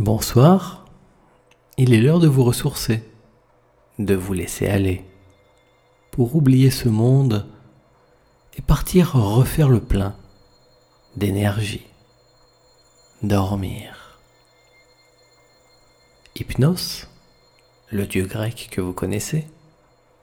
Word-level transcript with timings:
Bonsoir, 0.00 0.86
il 1.76 1.92
est 1.92 2.00
l'heure 2.00 2.20
de 2.20 2.26
vous 2.26 2.42
ressourcer, 2.42 3.02
de 3.98 4.14
vous 4.14 4.32
laisser 4.32 4.66
aller, 4.66 5.04
pour 6.10 6.36
oublier 6.36 6.70
ce 6.70 6.88
monde 6.88 7.46
et 8.56 8.62
partir 8.62 9.12
refaire 9.12 9.68
le 9.68 9.82
plein 9.82 10.16
d'énergie, 11.16 11.86
dormir. 13.22 14.18
Hypnos, 16.34 17.06
le 17.90 18.06
dieu 18.06 18.24
grec 18.24 18.68
que 18.70 18.80
vous 18.80 18.94
connaissez, 18.94 19.46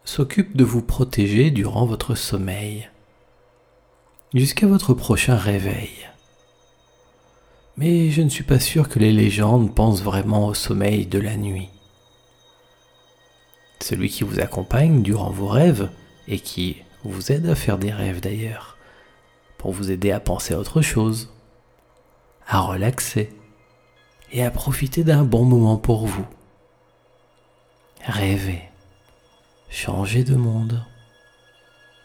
s'occupe 0.05 0.57
de 0.57 0.63
vous 0.63 0.81
protéger 0.81 1.51
durant 1.51 1.85
votre 1.85 2.15
sommeil, 2.15 2.89
jusqu'à 4.33 4.65
votre 4.65 4.95
prochain 4.95 5.35
réveil 5.35 5.91
mais 7.77 8.09
je 8.09 8.23
ne 8.23 8.29
suis 8.29 8.43
pas 8.43 8.59
sûr 8.59 8.89
que 8.89 8.97
les 8.97 9.13
légendes 9.13 9.73
pensent 9.73 10.01
vraiment 10.01 10.47
au 10.47 10.55
sommeil 10.55 11.05
de 11.05 11.19
la 11.19 11.37
nuit. 11.37 11.69
Celui 13.79 14.09
qui 14.09 14.23
vous 14.23 14.39
accompagne 14.39 15.03
durant 15.03 15.29
vos 15.29 15.47
rêves, 15.47 15.89
et 16.27 16.39
qui 16.39 16.77
vous 17.03 17.31
aide 17.31 17.47
à 17.47 17.55
faire 17.55 17.77
des 17.77 17.91
rêves 17.91 18.19
d'ailleurs, 18.19 18.77
pour 19.59 19.71
vous 19.71 19.91
aider 19.91 20.11
à 20.11 20.19
penser 20.19 20.55
à 20.55 20.59
autre 20.59 20.81
chose, 20.81 21.31
à 22.47 22.61
relaxer, 22.61 23.29
et 24.31 24.43
à 24.43 24.51
profiter 24.51 25.03
d'un 25.03 25.23
bon 25.23 25.45
moment 25.45 25.77
pour 25.77 26.07
vous. 26.07 26.25
Rêvez, 28.05 28.63
changez 29.69 30.23
de 30.23 30.35
monde. 30.35 30.83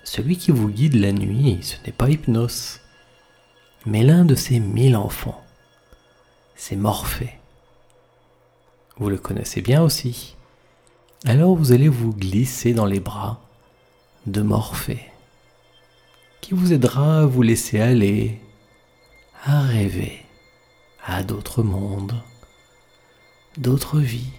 Celui 0.05 0.37
qui 0.37 0.51
vous 0.51 0.69
guide 0.69 0.97
la 0.97 1.13
nuit, 1.13 1.59
ce 1.63 1.77
n'est 1.85 1.93
pas 1.93 2.11
Hypnos, 2.11 2.81
mais 3.87 4.03
l'un 4.03 4.25
de 4.25 4.35
ses 4.35 4.61
mille 4.61 4.97
enfants 4.97 5.43
c'est 6.55 6.77
Morphée. 6.77 7.39
Vous 8.99 9.09
le 9.09 9.19
connaissez 9.19 9.63
bien 9.63 9.83
aussi. 9.83 10.37
Alors 11.25 11.55
vous 11.55 11.73
allez 11.73 11.89
vous 11.89 12.13
glisser 12.13 12.75
dans 12.75 12.87
les 12.87 13.01
bras 13.01 13.41
de 14.27 14.43
Morphée, 14.43 15.11
qui 16.41 16.55
vous 16.55 16.73
aidera 16.73 17.21
à 17.21 17.27
vous 17.27 17.43
laisser 17.43 17.81
aller, 17.81 18.41
à 19.45 19.63
rêver 19.63 20.25
à 21.05 21.23
d'autres 21.23 21.63
mondes, 21.63 22.21
d'autres 23.57 23.99
vies, 23.99 24.33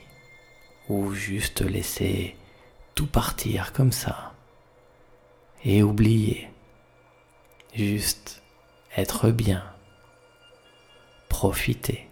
ou 0.90 1.14
juste 1.14 1.62
laisser 1.62 2.36
tout 2.96 3.08
partir 3.08 3.74
comme 3.74 3.92
ça, 3.92 4.34
et 5.66 5.84
oublier, 5.84 6.50
juste 7.74 8.42
être 8.96 9.32
bien, 9.32 9.64
profiter 11.44 12.08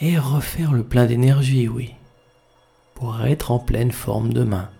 et 0.00 0.16
refaire 0.16 0.72
le 0.72 0.82
plein 0.82 1.04
d'énergie, 1.04 1.68
oui, 1.68 1.94
pour 2.94 3.20
être 3.26 3.50
en 3.50 3.58
pleine 3.58 3.92
forme 3.92 4.32
demain, 4.32 4.70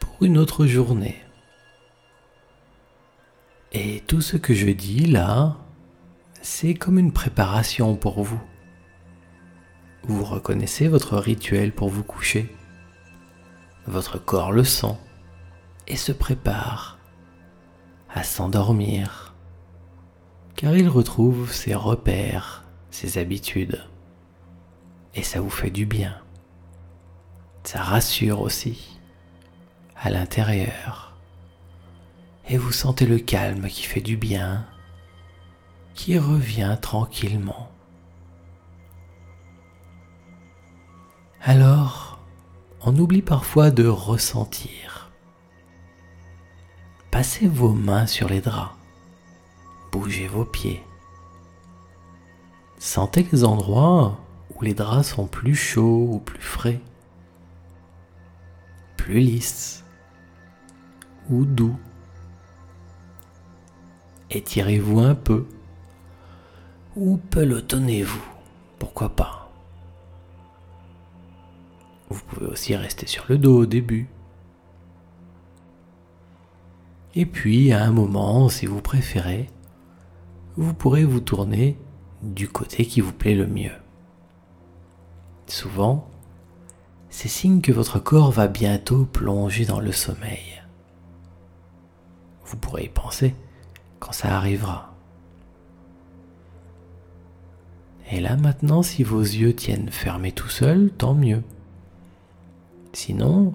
pour 0.00 0.24
une 0.24 0.36
autre 0.36 0.66
journée. 0.66 1.22
Et 3.70 4.02
tout 4.08 4.22
ce 4.22 4.36
que 4.36 4.54
je 4.54 4.70
dis 4.70 5.06
là, 5.06 5.56
c'est 6.42 6.74
comme 6.74 6.98
une 6.98 7.12
préparation 7.12 7.94
pour 7.94 8.24
vous. 8.24 8.42
Vous 10.02 10.24
reconnaissez 10.24 10.88
votre 10.88 11.16
rituel 11.16 11.70
pour 11.70 11.90
vous 11.90 12.02
coucher. 12.02 12.52
Votre 13.86 14.18
corps 14.18 14.50
le 14.50 14.64
sent 14.64 14.98
et 15.86 15.94
se 15.94 16.10
prépare 16.10 16.98
à 18.12 18.24
s'endormir, 18.24 19.29
car 20.60 20.76
il 20.76 20.90
retrouve 20.90 21.50
ses 21.50 21.74
repères, 21.74 22.64
ses 22.90 23.16
habitudes 23.16 23.82
et 25.14 25.22
ça 25.22 25.40
vous 25.40 25.48
fait 25.48 25.70
du 25.70 25.86
bien. 25.86 26.20
Ça 27.64 27.82
rassure 27.82 28.42
aussi 28.42 29.00
à 29.96 30.10
l'intérieur. 30.10 31.16
Et 32.46 32.58
vous 32.58 32.72
sentez 32.72 33.06
le 33.06 33.18
calme 33.18 33.68
qui 33.68 33.84
fait 33.84 34.02
du 34.02 34.18
bien, 34.18 34.66
qui 35.94 36.18
revient 36.18 36.76
tranquillement. 36.82 37.70
Alors, 41.40 42.20
on 42.82 42.94
oublie 42.98 43.22
parfois 43.22 43.70
de 43.70 43.86
ressentir. 43.86 45.10
Passez 47.10 47.48
vos 47.48 47.72
mains 47.72 48.06
sur 48.06 48.28
les 48.28 48.42
draps. 48.42 48.79
Bougez 49.92 50.28
vos 50.28 50.44
pieds. 50.44 50.82
Sentez 52.78 53.26
les 53.32 53.44
endroits 53.44 54.18
les 54.62 54.74
draps 54.74 55.08
sont 55.08 55.26
plus 55.26 55.54
chauds 55.54 56.08
ou 56.12 56.18
plus 56.18 56.42
frais, 56.42 56.80
plus 58.96 59.20
lisses 59.20 59.84
ou 61.28 61.44
doux. 61.44 61.76
Étirez-vous 64.30 65.00
un 65.00 65.14
peu 65.14 65.46
ou 66.96 67.16
pelotonnez-vous, 67.16 68.24
pourquoi 68.78 69.08
pas. 69.10 69.50
Vous 72.10 72.20
pouvez 72.28 72.46
aussi 72.46 72.74
rester 72.76 73.06
sur 73.06 73.24
le 73.28 73.38
dos 73.38 73.62
au 73.62 73.66
début. 73.66 74.08
Et 77.14 77.26
puis, 77.26 77.72
à 77.72 77.84
un 77.84 77.90
moment, 77.90 78.48
si 78.48 78.66
vous 78.66 78.80
préférez, 78.80 79.48
vous 80.56 80.74
pourrez 80.74 81.04
vous 81.04 81.20
tourner 81.20 81.78
du 82.22 82.48
côté 82.48 82.84
qui 82.84 83.00
vous 83.00 83.12
plaît 83.12 83.34
le 83.34 83.46
mieux. 83.46 83.72
Souvent, 85.46 86.08
c'est 87.08 87.28
signe 87.28 87.60
que 87.60 87.72
votre 87.72 87.98
corps 87.98 88.30
va 88.30 88.46
bientôt 88.46 89.04
plonger 89.04 89.64
dans 89.64 89.80
le 89.80 89.92
sommeil. 89.92 90.62
Vous 92.44 92.56
pourrez 92.56 92.84
y 92.84 92.88
penser 92.88 93.34
quand 93.98 94.12
ça 94.12 94.36
arrivera. 94.36 94.94
Et 98.12 98.20
là 98.20 98.36
maintenant, 98.36 98.82
si 98.82 99.04
vos 99.04 99.20
yeux 99.20 99.54
tiennent 99.54 99.90
fermés 99.90 100.32
tout 100.32 100.48
seuls, 100.48 100.90
tant 100.96 101.14
mieux. 101.14 101.42
Sinon, 102.92 103.54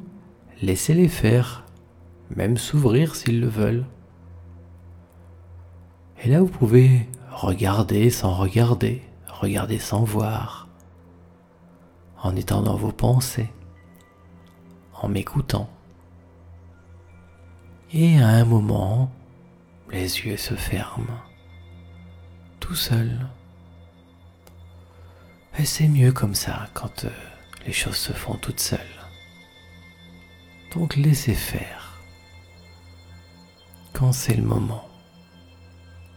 laissez-les 0.61 1.09
faire, 1.09 1.65
même 2.35 2.57
s'ouvrir 2.57 3.15
s'ils 3.15 3.41
le 3.41 3.47
veulent. 3.47 3.85
Et 6.25 6.29
là, 6.29 6.39
vous 6.39 6.47
pouvez 6.47 7.07
regarder 7.29 8.09
sans 8.09 8.33
regarder, 8.33 9.03
regarder 9.27 9.77
sans 9.77 10.03
voir 10.03 10.67
en 12.17 12.35
étant 12.35 12.63
dans 12.63 12.75
vos 12.75 12.91
pensées, 12.91 13.51
en 14.95 15.07
m'écoutant. 15.07 15.69
Et 17.93 18.17
à 18.19 18.27
un 18.29 18.43
moment, 18.43 19.11
les 19.91 20.21
yeux 20.21 20.37
se 20.37 20.55
ferment, 20.55 21.21
tout 22.59 22.73
seul. 22.73 23.27
Et 25.59 25.65
c'est 25.65 25.87
mieux 25.87 26.11
comme 26.11 26.33
ça 26.33 26.69
quand 26.73 27.05
euh, 27.05 27.09
les 27.67 27.71
choses 27.71 27.97
se 27.97 28.13
font 28.13 28.33
toutes 28.37 28.59
seules. 28.59 28.79
Donc 30.73 30.95
laissez 30.95 31.35
faire. 31.35 32.01
Quand 33.93 34.11
c'est 34.11 34.35
le 34.35 34.43
moment. 34.43 34.89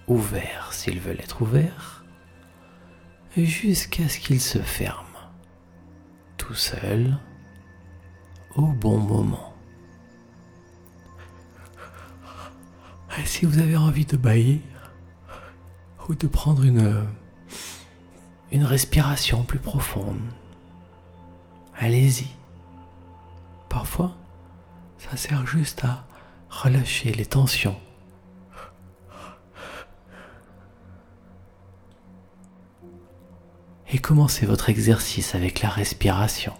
Ouvert 0.08 0.72
s'ils 0.72 1.00
veulent 1.00 1.20
être 1.20 1.42
ouverts, 1.42 2.04
jusqu'à 3.36 4.08
ce 4.08 4.18
qu'ils 4.18 4.40
se 4.40 4.58
ferment 4.58 5.04
tout 6.38 6.54
seul 6.54 7.18
au 8.56 8.62
bon 8.62 8.98
moment. 8.98 9.54
Si 13.24 13.44
vous 13.44 13.58
avez 13.58 13.76
envie 13.76 14.06
de 14.06 14.16
bailler 14.16 14.62
ou 16.08 16.14
de 16.14 16.26
prendre 16.26 16.64
une 16.64 18.64
respiration 18.64 19.42
plus 19.42 19.58
profonde, 19.58 20.20
allez-y. 21.76 22.28
Parfois, 23.68 24.16
ça 24.98 25.16
sert 25.16 25.46
juste 25.46 25.84
à 25.84 26.06
relâcher 26.48 27.12
les 27.12 27.26
tensions 27.26 27.78
commencez 34.08 34.46
votre 34.46 34.70
exercice 34.70 35.34
avec 35.34 35.60
la 35.60 35.68
respiration. 35.68 36.54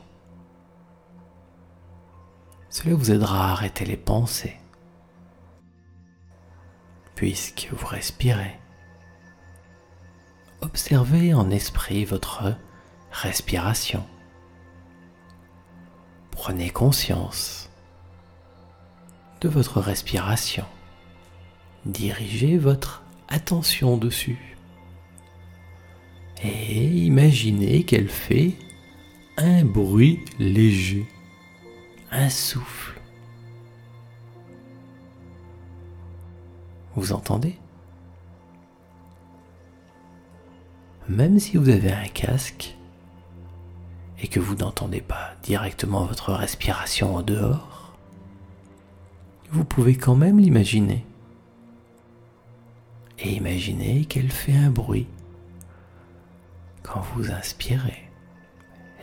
Cela 2.69 2.95
vous 2.95 3.11
aidera 3.11 3.49
à 3.49 3.53
arrêter 3.53 3.87
les 3.87 3.97
pensées, 3.97 4.59
puisque 7.15 7.69
vous 7.73 7.87
respirez. 7.87 8.61
Observez 10.61 11.33
en 11.33 11.49
esprit 11.49 12.05
votre 12.05 12.55
respiration. 13.13 14.07
Prenez 16.31 16.69
conscience 16.69 17.71
de 19.41 19.49
votre 19.49 19.81
respiration. 19.81 20.67
Dirigez 21.87 22.59
votre 22.59 23.05
attention 23.31 23.97
dessus 23.97 24.58
et 26.43 26.87
imaginez 26.87 27.83
qu'elle 27.85 28.09
fait 28.09 28.53
un 29.37 29.65
bruit 29.65 30.21
léger, 30.39 31.07
un 32.11 32.29
souffle. 32.29 33.01
Vous 36.95 37.13
entendez? 37.13 37.57
Même 41.09 41.39
si 41.39 41.57
vous 41.57 41.69
avez 41.69 41.93
un 41.93 42.09
casque 42.09 42.77
et 44.21 44.29
que 44.29 44.41
vous 44.41 44.57
n'entendez 44.57 45.01
pas 45.01 45.35
directement 45.43 46.05
votre 46.05 46.33
respiration 46.33 47.15
en 47.15 47.23
dehors, 47.23 47.97
vous 49.51 49.65
pouvez 49.65 49.97
quand 49.97 50.17
même 50.17 50.39
l'imaginer. 50.39 51.05
Et 53.21 53.31
imaginez 53.31 54.05
qu'elle 54.05 54.31
fait 54.31 54.55
un 54.55 54.71
bruit 54.71 55.07
quand 56.83 57.01
vous 57.15 57.31
inspirez, 57.31 58.09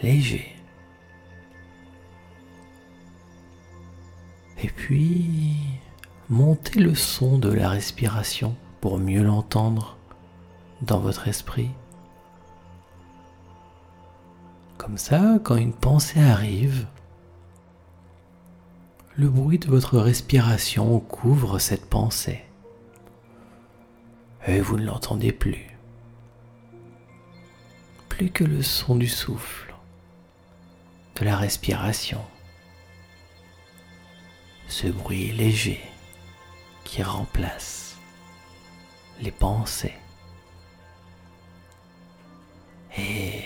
léger. 0.01 0.55
Et 4.63 4.67
puis, 4.69 5.57
montez 6.29 6.79
le 6.79 6.95
son 6.95 7.37
de 7.37 7.51
la 7.51 7.69
respiration 7.69 8.55
pour 8.81 8.97
mieux 8.97 9.23
l'entendre 9.23 9.97
dans 10.81 10.99
votre 10.99 11.27
esprit. 11.27 11.69
Comme 14.77 14.97
ça, 14.97 15.39
quand 15.43 15.55
une 15.55 15.73
pensée 15.73 16.21
arrive, 16.21 16.87
le 19.15 19.29
bruit 19.29 19.59
de 19.59 19.67
votre 19.67 19.97
respiration 19.97 20.99
couvre 20.99 21.59
cette 21.59 21.89
pensée. 21.89 22.43
Et 24.47 24.59
vous 24.59 24.77
ne 24.77 24.85
l'entendez 24.85 25.31
plus 25.31 25.74
plus 28.15 28.29
que 28.29 28.45
le 28.45 28.61
son 28.61 28.95
du 28.95 29.09
souffle, 29.09 29.75
de 31.17 31.25
la 31.25 31.35
respiration, 31.35 32.23
ce 34.69 34.87
bruit 34.87 35.33
léger 35.33 35.81
qui 36.85 37.03
remplace 37.03 37.97
les 39.19 39.31
pensées. 39.31 39.95
Et 42.97 43.43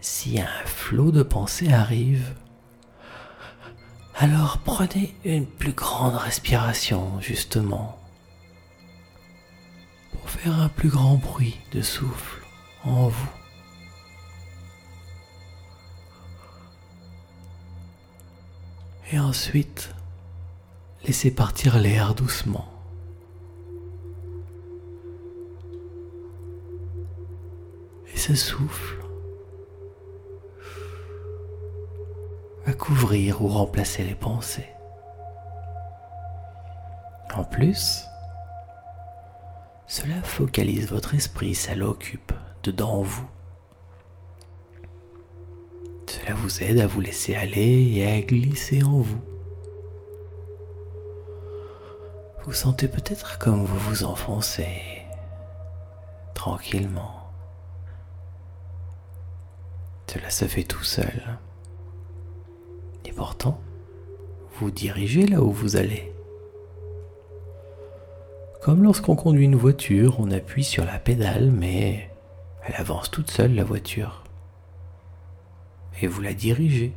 si 0.00 0.40
un 0.40 0.66
flot 0.66 1.10
de 1.10 1.24
pensées 1.24 1.72
arrive, 1.72 2.32
alors 4.14 4.58
prenez 4.58 5.16
une 5.24 5.46
plus 5.46 5.72
grande 5.72 6.14
respiration 6.14 7.20
justement 7.20 7.98
pour 10.12 10.30
faire 10.30 10.60
un 10.60 10.68
plus 10.68 10.90
grand 10.90 11.16
bruit 11.16 11.58
de 11.72 11.82
souffle 11.82 12.40
en 12.84 13.08
vous. 13.08 13.43
Et 19.12 19.18
ensuite, 19.18 19.94
laissez 21.04 21.30
partir 21.30 21.78
l'air 21.78 22.14
doucement. 22.14 22.68
Et 28.12 28.16
ce 28.16 28.34
souffle 28.34 29.04
va 32.64 32.72
couvrir 32.72 33.42
ou 33.42 33.48
remplacer 33.48 34.04
les 34.04 34.14
pensées. 34.14 34.68
En 37.34 37.44
plus, 37.44 38.04
cela 39.86 40.22
focalise 40.22 40.88
votre 40.88 41.14
esprit, 41.14 41.54
ça 41.54 41.74
l'occupe 41.74 42.32
dedans 42.62 43.02
vous. 43.02 43.28
Cela 46.14 46.34
vous 46.34 46.62
aide 46.62 46.78
à 46.78 46.86
vous 46.86 47.00
laisser 47.00 47.34
aller 47.34 47.92
et 47.96 48.06
à 48.06 48.20
glisser 48.20 48.84
en 48.84 49.00
vous. 49.00 49.20
Vous 52.44 52.52
sentez 52.52 52.86
peut-être 52.86 53.38
comme 53.40 53.64
vous 53.64 53.78
vous 53.90 54.04
enfoncez 54.04 55.02
tranquillement. 56.34 57.32
Cela 60.06 60.30
se 60.30 60.44
fait 60.44 60.62
tout 60.62 60.84
seul. 60.84 61.38
Et 63.04 63.12
pourtant, 63.12 63.60
vous 64.60 64.70
dirigez 64.70 65.26
là 65.26 65.42
où 65.42 65.50
vous 65.50 65.74
allez. 65.74 66.12
Comme 68.62 68.84
lorsqu'on 68.84 69.16
conduit 69.16 69.46
une 69.46 69.56
voiture, 69.56 70.20
on 70.20 70.30
appuie 70.30 70.64
sur 70.64 70.84
la 70.84 71.00
pédale, 71.00 71.50
mais 71.50 72.08
elle 72.64 72.76
avance 72.76 73.10
toute 73.10 73.32
seule, 73.32 73.56
la 73.56 73.64
voiture 73.64 74.23
et 76.00 76.06
vous 76.06 76.20
la 76.20 76.34
dirigez. 76.34 76.92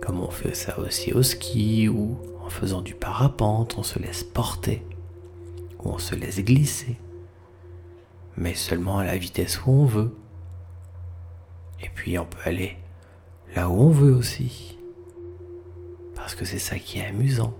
Comme 0.00 0.20
on 0.20 0.30
fait 0.30 0.54
ça 0.54 0.78
aussi 0.78 1.12
au 1.12 1.22
ski 1.22 1.88
ou 1.88 2.16
en 2.44 2.48
faisant 2.48 2.80
du 2.80 2.94
parapente, 2.94 3.76
on 3.78 3.82
se 3.82 3.98
laisse 3.98 4.24
porter 4.24 4.82
ou 5.80 5.90
on 5.90 5.98
se 5.98 6.14
laisse 6.14 6.40
glisser, 6.40 6.96
mais 8.36 8.54
seulement 8.54 8.98
à 8.98 9.04
la 9.04 9.18
vitesse 9.18 9.64
où 9.64 9.70
on 9.70 9.84
veut. 9.84 10.16
Et 11.82 11.90
puis 11.94 12.18
on 12.18 12.24
peut 12.24 12.38
aller 12.44 12.76
là 13.54 13.68
où 13.68 13.74
on 13.74 13.90
veut 13.90 14.14
aussi, 14.14 14.78
parce 16.14 16.34
que 16.34 16.44
c'est 16.44 16.58
ça 16.58 16.78
qui 16.78 16.98
est 16.98 17.06
amusant 17.06 17.54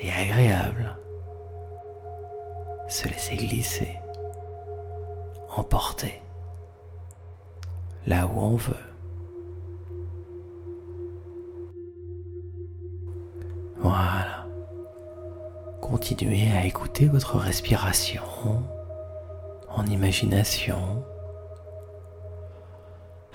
et 0.00 0.10
agréable. 0.10 0.96
Se 2.88 3.08
laisser 3.08 3.36
glisser, 3.36 3.96
emporter 5.54 6.22
là 8.08 8.26
où 8.26 8.40
on 8.40 8.56
veut. 8.56 8.74
Voilà. 13.76 14.46
Continuez 15.82 16.50
à 16.50 16.64
écouter 16.64 17.06
votre 17.06 17.36
respiration 17.36 18.22
en 19.68 19.84
imagination, 19.86 21.04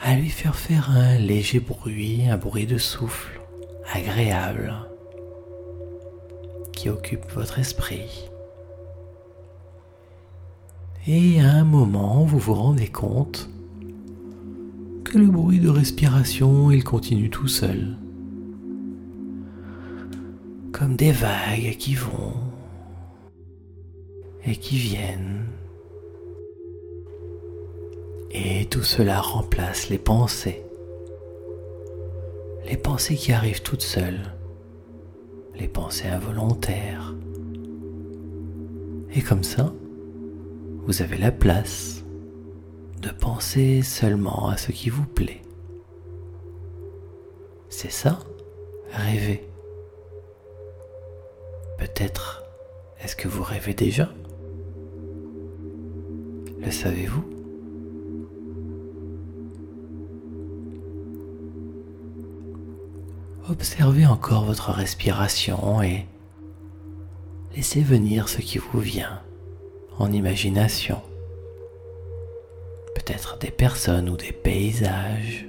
à 0.02 0.16
lui 0.16 0.30
faire 0.30 0.56
faire 0.56 0.90
un 0.90 1.18
léger 1.18 1.60
bruit, 1.60 2.28
un 2.28 2.38
bruit 2.38 2.66
de 2.66 2.78
souffle 2.80 3.40
agréable 3.94 4.74
qui 6.74 6.90
occupe 6.90 7.32
votre 7.32 7.60
esprit. 7.60 8.30
Et 11.06 11.40
à 11.42 11.52
un 11.52 11.64
moment, 11.64 12.24
vous 12.24 12.40
vous 12.40 12.56
rendez 12.56 12.88
compte 12.88 13.53
le 15.18 15.28
bruit 15.28 15.60
de 15.60 15.70
respiration, 15.70 16.72
il 16.72 16.84
continue 16.84 17.30
tout 17.30 17.48
seul. 17.48 17.98
Comme 20.72 20.96
des 20.96 21.12
vagues 21.12 21.76
qui 21.78 21.94
vont 21.94 22.34
et 24.46 24.56
qui 24.56 24.78
viennent. 24.78 25.46
Et 28.32 28.66
tout 28.66 28.84
cela 28.84 29.22
remplace 29.22 29.90
les 29.90 30.00
pensées. 30.00 30.64
Les 32.68 32.78
pensées 32.78 33.16
qui 33.16 33.32
arrivent 33.32 33.62
toutes 33.62 33.82
seules. 33.82 34.34
Les 35.60 35.68
pensées 35.68 36.08
involontaires. 36.08 37.14
Et 39.14 39.22
comme 39.22 39.44
ça, 39.44 39.72
vous 40.86 41.02
avez 41.04 41.18
la 41.18 41.32
place 41.32 42.03
de 43.04 43.10
penser 43.10 43.82
seulement 43.82 44.48
à 44.48 44.56
ce 44.56 44.72
qui 44.72 44.90
vous 44.90 45.06
plaît. 45.06 45.42
C'est 47.68 47.92
ça, 47.92 48.20
rêver. 48.92 49.46
Peut-être 51.78 52.44
est-ce 53.04 53.18
que 53.18 53.28
vous 53.28 53.44
rêvez 53.44 53.74
déjà? 53.74 54.10
Le 56.60 56.72
savez-vous? 56.72 57.26
Observez 63.50 64.06
encore 64.06 64.46
votre 64.46 64.72
respiration 64.72 65.82
et 65.82 66.06
laissez 67.54 67.82
venir 67.82 68.30
ce 68.30 68.38
qui 68.38 68.60
vous 68.60 68.80
vient 68.80 69.22
en 70.00 70.10
imagination 70.10 71.02
peut-être 72.96 73.38
des 73.40 73.52
personnes 73.52 74.10
ou 74.10 74.18
des 74.18 74.32
paysages, 74.32 75.48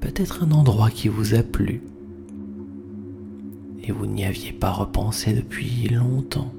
peut-être 0.00 0.44
un 0.44 0.52
endroit 0.52 0.90
qui 0.90 1.08
vous 1.08 1.34
a 1.34 1.42
plu 1.42 1.82
et 3.82 3.92
vous 3.92 4.06
n'y 4.06 4.24
aviez 4.24 4.52
pas 4.52 4.70
repensé 4.70 5.32
depuis 5.32 5.88
longtemps. 5.88 6.52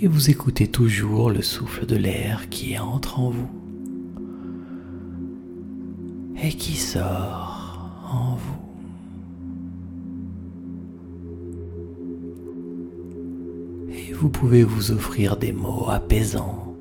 Et 0.00 0.08
vous 0.08 0.30
écoutez 0.30 0.68
toujours 0.68 1.30
le 1.30 1.40
souffle 1.40 1.86
de 1.86 1.96
l'air 1.96 2.48
qui 2.50 2.78
entre 2.78 3.18
en 3.18 3.30
vous 3.30 3.48
et 6.42 6.50
qui 6.50 6.76
sort 6.76 8.04
en 8.12 8.36
vous. 8.36 8.65
Vous 14.26 14.32
pouvez 14.32 14.64
vous 14.64 14.90
offrir 14.90 15.36
des 15.36 15.52
mots 15.52 15.88
apaisants, 15.88 16.74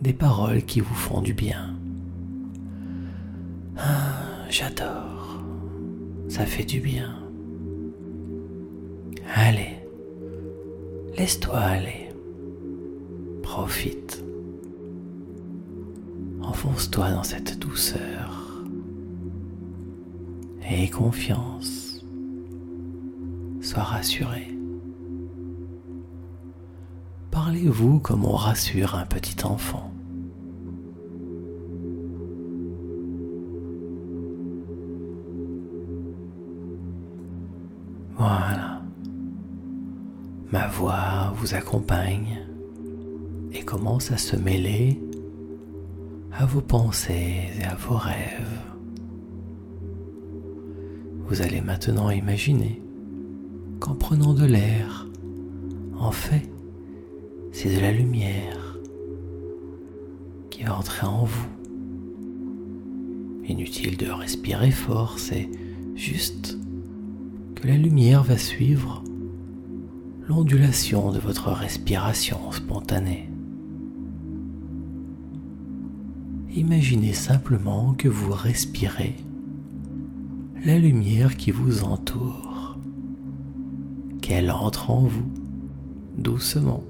des 0.00 0.14
paroles 0.14 0.62
qui 0.62 0.80
vous 0.80 0.94
font 0.94 1.20
du 1.20 1.34
bien. 1.34 1.76
Ah, 3.76 4.46
j'adore. 4.48 5.42
Ça 6.30 6.46
fait 6.46 6.64
du 6.64 6.80
bien. 6.80 7.18
Allez, 9.34 9.76
laisse-toi 11.18 11.58
aller. 11.58 12.08
Profite. 13.42 14.24
Enfonce-toi 16.40 17.10
dans 17.10 17.24
cette 17.24 17.58
douceur. 17.58 18.64
Aie 20.62 20.88
confiance. 20.88 22.02
Sois 23.60 23.82
rassuré. 23.82 24.59
Parlez-vous 27.50 27.98
comme 27.98 28.24
on 28.24 28.36
rassure 28.36 28.94
un 28.94 29.06
petit 29.06 29.44
enfant. 29.44 29.92
Voilà. 38.16 38.82
Ma 40.52 40.68
voix 40.68 41.32
vous 41.38 41.56
accompagne 41.56 42.38
et 43.50 43.64
commence 43.64 44.12
à 44.12 44.16
se 44.16 44.36
mêler 44.36 45.02
à 46.30 46.46
vos 46.46 46.60
pensées 46.60 47.48
et 47.58 47.64
à 47.64 47.74
vos 47.74 47.96
rêves. 47.96 48.60
Vous 51.26 51.42
allez 51.42 51.60
maintenant 51.60 52.10
imaginer 52.10 52.80
qu'en 53.80 53.96
prenant 53.96 54.34
de 54.34 54.44
l'air, 54.44 55.08
en 55.98 56.12
fait, 56.12 56.49
c'est 57.52 57.74
de 57.74 57.80
la 57.80 57.92
lumière 57.92 58.78
qui 60.50 60.62
va 60.62 60.76
entrer 60.76 61.06
en 61.06 61.24
vous. 61.24 61.48
Inutile 63.46 63.96
de 63.96 64.08
respirer 64.08 64.70
fort, 64.70 65.18
c'est 65.18 65.48
juste 65.94 66.58
que 67.56 67.66
la 67.66 67.76
lumière 67.76 68.22
va 68.22 68.38
suivre 68.38 69.02
l'ondulation 70.28 71.10
de 71.10 71.18
votre 71.18 71.50
respiration 71.50 72.52
spontanée. 72.52 73.28
Imaginez 76.54 77.12
simplement 77.12 77.94
que 77.94 78.08
vous 78.08 78.32
respirez 78.32 79.16
la 80.64 80.78
lumière 80.78 81.36
qui 81.36 81.50
vous 81.50 81.84
entoure, 81.84 82.78
qu'elle 84.20 84.50
entre 84.50 84.90
en 84.90 85.00
vous 85.00 85.30
doucement 86.16 86.84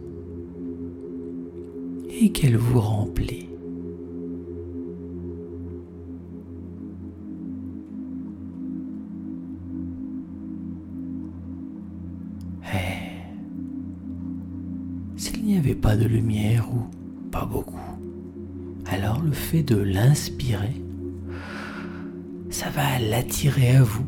et 2.20 2.32
qu'elle 2.32 2.58
vous 2.58 2.80
remplit. 2.80 3.48
Eh, 12.74 12.76
s'il 15.16 15.44
n'y 15.44 15.56
avait 15.56 15.74
pas 15.74 15.96
de 15.96 16.04
lumière 16.04 16.68
ou 16.70 16.82
pas 17.30 17.46
beaucoup, 17.46 17.78
alors 18.84 19.22
le 19.22 19.32
fait 19.32 19.62
de 19.62 19.76
l'inspirer, 19.76 20.82
ça 22.50 22.68
va 22.68 22.98
l'attirer 22.98 23.76
à 23.76 23.82
vous. 23.82 24.04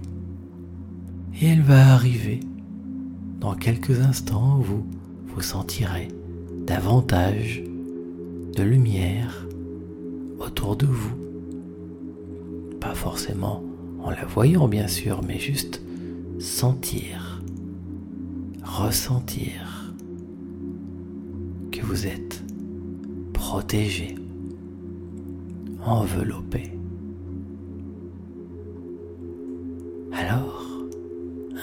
Et 1.40 1.47
elle 1.47 1.62
va 1.62 1.95
arriver. 1.95 2.40
Dans 3.40 3.54
quelques 3.54 4.00
instants, 4.00 4.59
vous 4.59 4.85
vous 5.28 5.40
sentirez 5.40 6.09
davantage 6.66 7.64
de 8.57 8.63
lumière 8.63 9.47
autour 10.39 10.77
de 10.77 10.87
vous. 10.87 11.17
Pas 12.81 12.95
forcément 12.95 13.63
en 14.01 14.11
la 14.11 14.25
voyant 14.25 14.69
bien 14.69 14.89
sûr, 14.89 15.23
mais 15.23 15.39
juste 15.39 15.83
sentir, 16.39 17.43
ressentir 18.63 19.95
que 21.71 21.81
vous 21.81 22.07
êtes 22.07 22.43
protégé 23.33 24.17
enveloppé. 25.85 26.79
Alors, 30.13 30.65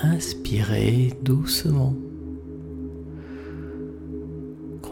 inspirez 0.04 1.14
doucement. 1.22 1.96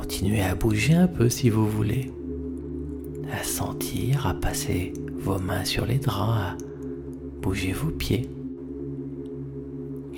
Continuez 0.10 0.42
à 0.42 0.56
bouger 0.56 0.94
un 0.94 1.08
peu 1.10 1.28
si 1.28 1.50
vous 1.50 1.68
voulez, 1.68 2.14
à 3.30 3.44
sentir, 3.44 4.26
à 4.26 4.34
passer 4.34 4.94
vos 5.18 5.38
mains 5.38 5.66
sur 5.66 5.86
les 5.86 5.98
draps, 5.98 6.40
à 6.40 6.58
bouger 7.42 7.74
vos 7.74 7.92
pieds. 7.92 8.30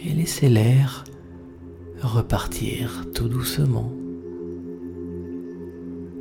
Et 0.06 0.12
laissez 0.12 0.48
l'air 0.48 1.06
repartir 2.04 3.08
tout 3.16 3.28
doucement 3.28 3.92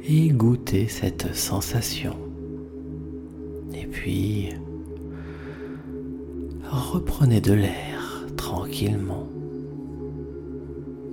et 0.08 0.30
goûter 0.30 0.88
cette 0.88 1.34
sensation. 1.34 2.16
Et 3.74 3.86
puis, 3.86 4.48
reprenez 6.64 7.42
de 7.42 7.52
l'air 7.52 8.24
tranquillement. 8.34 9.28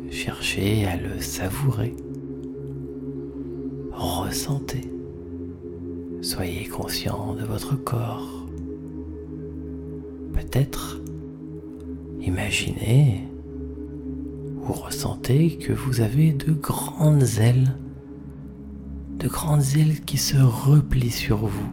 Cherchez 0.10 0.86
à 0.86 0.96
le 0.96 1.20
savourer. 1.20 1.94
Ressentez. 4.36 4.92
Soyez 6.22 6.66
conscient 6.66 7.36
de 7.36 7.46
votre 7.46 7.78
corps. 7.78 8.46
Peut-être 10.34 11.00
imaginez 12.20 13.30
ou 14.62 14.74
ressentez 14.74 15.58
que 15.58 15.72
vous 15.72 16.02
avez 16.02 16.34
de 16.34 16.52
grandes 16.52 17.40
ailes, 17.40 17.78
de 19.20 19.30
grandes 19.30 19.78
ailes 19.78 20.02
qui 20.02 20.18
se 20.18 20.36
replient 20.36 21.12
sur 21.12 21.38
vous 21.38 21.72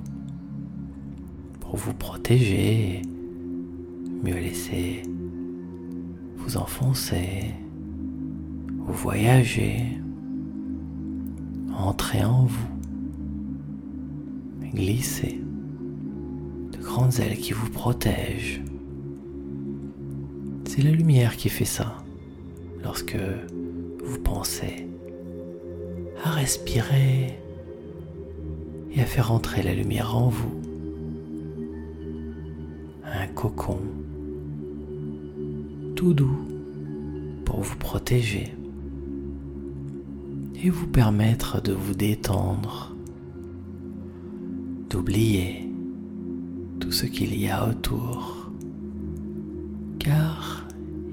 vous 1.73 1.95
protéger, 1.95 3.03
mieux 4.23 4.39
laisser 4.39 5.03
vous 6.37 6.57
enfoncer, 6.59 7.57
vous 8.79 8.95
voyager, 8.95 10.02
entrer 11.77 12.25
en 12.25 12.45
vous, 12.45 12.69
glisser, 14.75 15.41
de 16.73 16.79
grandes 16.79 17.19
ailes 17.21 17.39
qui 17.39 17.53
vous 17.53 17.71
protègent. 17.71 18.63
C'est 20.65 20.83
la 20.83 20.91
lumière 20.91 21.37
qui 21.37 21.49
fait 21.49 21.65
ça 21.65 21.97
lorsque 22.83 23.17
vous 24.05 24.19
pensez 24.19 24.89
à 26.25 26.31
respirer 26.31 27.39
et 28.95 29.01
à 29.01 29.07
faire 29.07 29.33
entrer 29.33 29.63
la 29.63 29.75
lumière 29.75 30.17
en 30.17 30.29
vous. 30.29 30.61
Un 33.05 33.27
cocon 33.29 33.79
tout 35.95 36.15
doux 36.15 36.41
pour 37.45 37.61
vous 37.61 37.77
protéger 37.77 38.55
et 40.63 40.71
vous 40.71 40.87
permettre 40.87 41.61
de 41.61 41.73
vous 41.73 41.95
détendre, 41.95 42.95
d'oublier 44.91 45.69
tout 46.81 46.93
ce 46.93 47.07
qu'il 47.07 47.39
y 47.39 47.49
a 47.49 47.69
autour, 47.69 48.51
car 49.99 50.67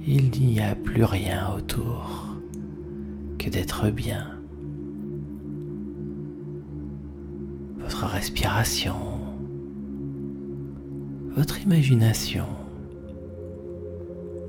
il 0.05 0.31
n'y 0.31 0.59
a 0.59 0.75
plus 0.75 1.03
rien 1.03 1.53
autour 1.55 2.35
que 3.37 3.49
d'être 3.49 3.89
bien. 3.89 4.31
Votre 7.79 8.05
respiration 8.05 9.19
votre 11.39 11.61
imagination, 11.61 12.45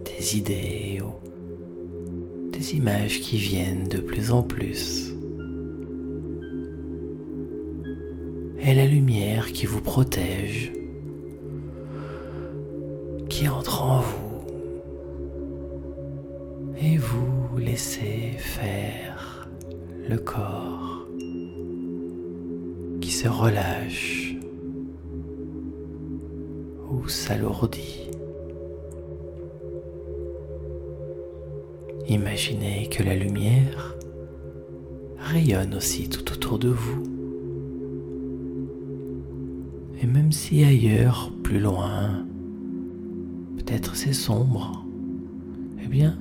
des 0.04 0.36
idées 0.36 1.00
ou 1.00 1.29
images 2.60 3.20
qui 3.20 3.36
viennent 3.38 3.88
de 3.88 3.98
plus 3.98 4.30
en 4.30 4.42
plus. 4.42 5.14
Et 8.60 8.74
la 8.74 8.86
lumière 8.86 9.52
qui 9.52 9.66
vous 9.66 9.80
protège, 9.80 10.72
qui 13.28 13.48
entre 13.48 13.82
en 13.82 14.00
vous. 14.00 14.16
Et 16.82 16.96
vous 16.96 17.58
laissez 17.58 18.34
faire 18.38 19.48
le 20.08 20.18
corps 20.18 21.06
qui 23.00 23.10
se 23.10 23.28
relâche 23.28 24.20
s'alourdit. 27.10 27.89
Que 32.50 33.04
la 33.04 33.14
lumière 33.14 33.94
rayonne 35.16 35.74
aussi 35.74 36.08
tout 36.08 36.32
autour 36.32 36.58
de 36.58 36.68
vous. 36.68 37.04
Et 40.02 40.06
même 40.08 40.32
si 40.32 40.64
ailleurs, 40.64 41.32
plus 41.44 41.60
loin, 41.60 42.26
peut-être 43.56 43.94
c'est 43.94 44.12
sombre, 44.12 44.84
eh 45.80 45.86
bien, 45.86 46.18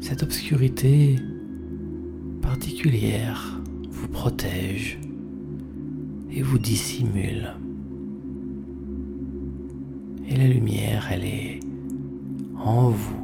cette 0.00 0.24
obscurité 0.24 1.20
particulière 2.42 3.62
vous 3.90 4.08
protège 4.08 4.98
et 6.32 6.42
vous 6.42 6.58
dissimule. 6.58 7.54
Et 10.28 10.34
la 10.34 10.48
lumière, 10.48 11.08
elle 11.12 11.24
est 11.24 11.60
en 12.56 12.90
vous. 12.90 13.23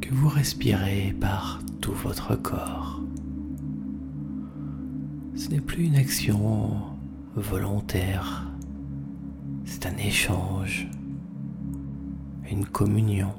Que 0.00 0.14
vous 0.14 0.28
respirez 0.28 1.12
par 1.20 1.60
tout 1.80 1.92
votre 1.92 2.36
corps. 2.36 3.00
Ce 5.34 5.48
n'est 5.48 5.60
plus 5.60 5.86
une 5.86 5.96
action 5.96 6.76
volontaire, 7.34 8.46
c'est 9.64 9.84
un 9.86 9.96
échange, 9.96 10.88
une 12.48 12.66
communion 12.66 13.32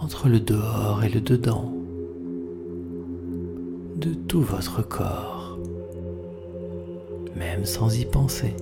entre 0.00 0.30
le 0.30 0.40
dehors 0.40 1.04
et 1.04 1.10
le 1.10 1.20
dedans 1.20 1.74
de 3.96 4.14
tout 4.14 4.40
votre 4.40 4.80
corps, 4.80 5.58
même 7.36 7.66
sans 7.66 7.98
y 7.98 8.06
penser. 8.06 8.54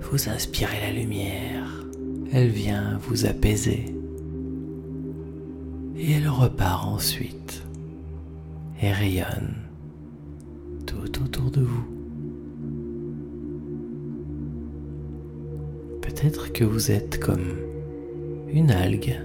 Vous 0.00 0.28
inspirez 0.28 0.80
la 0.80 0.92
lumière, 0.92 1.83
elle 2.32 2.48
vient 2.48 2.98
vous 3.02 3.26
apaiser 3.26 3.94
et 5.96 6.12
elle 6.12 6.28
repart 6.28 6.86
ensuite 6.86 7.62
et 8.82 8.92
rayonne 8.92 9.54
tout 10.86 11.22
autour 11.22 11.50
de 11.50 11.60
vous. 11.60 11.84
Peut-être 16.02 16.52
que 16.52 16.64
vous 16.64 16.90
êtes 16.90 17.20
comme 17.20 17.56
une 18.48 18.70
algue 18.70 19.20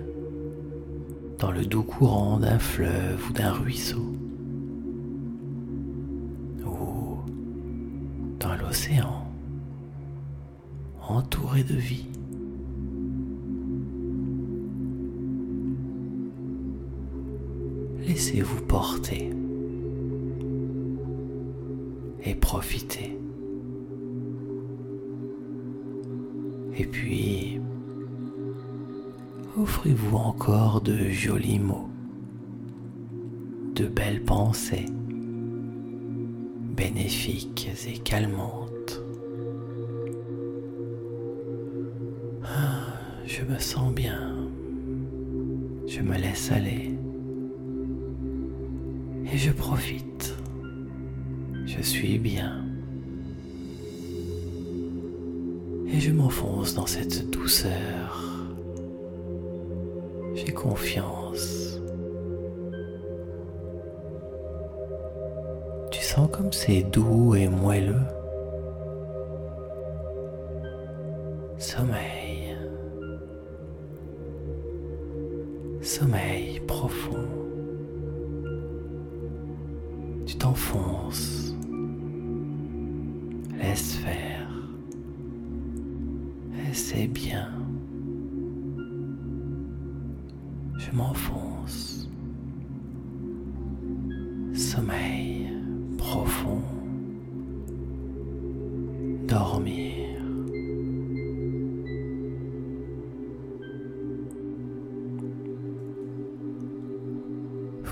dans 1.39 1.51
le 1.51 1.65
doux 1.65 1.84
courant 1.84 2.39
d'un 2.39 2.60
fleuve 2.60 3.29
ou 3.29 3.34
d'un 3.34 3.51
ruisseau, 3.51 4.13
ou 6.65 7.18
dans 8.39 8.56
l'océan, 8.56 9.25
entouré 11.08 11.63
de 11.63 11.75
vie. 11.75 12.08
Laissez-vous 18.29 18.62
porter 18.62 19.31
et 22.24 22.36
profiter. 22.36 23.17
Et 26.77 26.86
puis, 26.86 27.59
offrez-vous 29.59 30.15
encore 30.15 30.81
de 30.81 31.09
jolis 31.09 31.57
mots, 31.57 31.89
de 33.74 33.88
belles 33.88 34.24
pensées, 34.24 34.86
bénéfiques 36.77 37.71
et 37.88 37.98
calmantes. 37.98 39.01
Ah, 42.43 42.93
je 43.25 43.44
me 43.44 43.57
sens 43.57 43.92
bien, 43.92 44.35
je 45.87 46.01
me 46.01 46.15
laisse 46.15 46.51
aller 46.51 46.99
et 49.31 49.37
je 49.37 49.51
profite, 49.51 50.35
je 51.65 51.81
suis 51.81 52.18
bien. 52.18 52.65
Et 55.92 56.00
je 56.00 56.11
m'enfonce 56.11 56.75
dans 56.75 56.85
cette 56.85 57.29
douceur 57.31 58.29
j'ai 60.35 60.53
confiance. 60.53 61.79
Tu 65.92 66.01
sens 66.01 66.29
comme 66.31 66.51
c'est 66.53 66.83
doux 66.83 67.35
et 67.35 67.48
moelleux? 67.48 68.19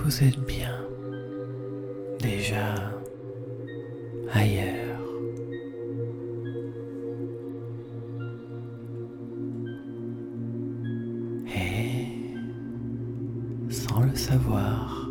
Vous 0.07 0.23
êtes 0.23 0.39
bien 0.39 0.73
déjà 2.21 2.75
ailleurs. 4.31 5.01
le 13.99 14.15
savoir, 14.15 15.09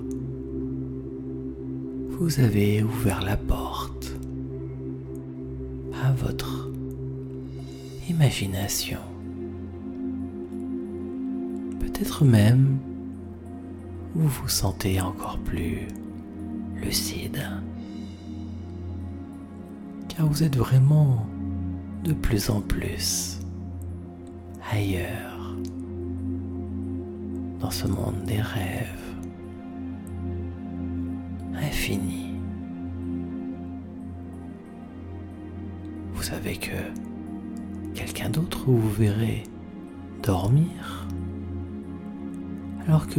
vous 2.09 2.41
avez 2.41 2.83
ouvert 2.83 3.21
la 3.21 3.37
porte 3.37 4.17
à 6.03 6.13
votre 6.13 6.71
imagination. 8.09 9.01
Peut-être 11.81 12.25
même 12.25 12.79
vous 14.17 14.29
vous 14.29 14.49
sentez 14.49 14.99
encore 14.99 15.39
plus 15.39 15.89
lucide, 16.75 17.47
car 20.09 20.27
vous 20.27 20.43
êtes 20.43 20.57
vraiment 20.57 21.27
de 22.03 22.15
plus 22.15 22.49
en 22.49 22.63
plus 22.63 23.41
ailleurs 24.73 25.55
dans 27.61 27.71
ce 27.71 27.87
monde 27.87 28.23
des 28.25 28.41
rêves 28.41 29.06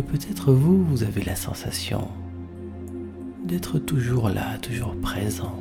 peut-être 0.01 0.51
vous, 0.51 0.83
vous 0.83 1.03
avez 1.03 1.23
la 1.23 1.35
sensation 1.35 2.07
d'être 3.43 3.79
toujours 3.79 4.29
là, 4.29 4.57
toujours 4.59 4.95
présent, 4.97 5.57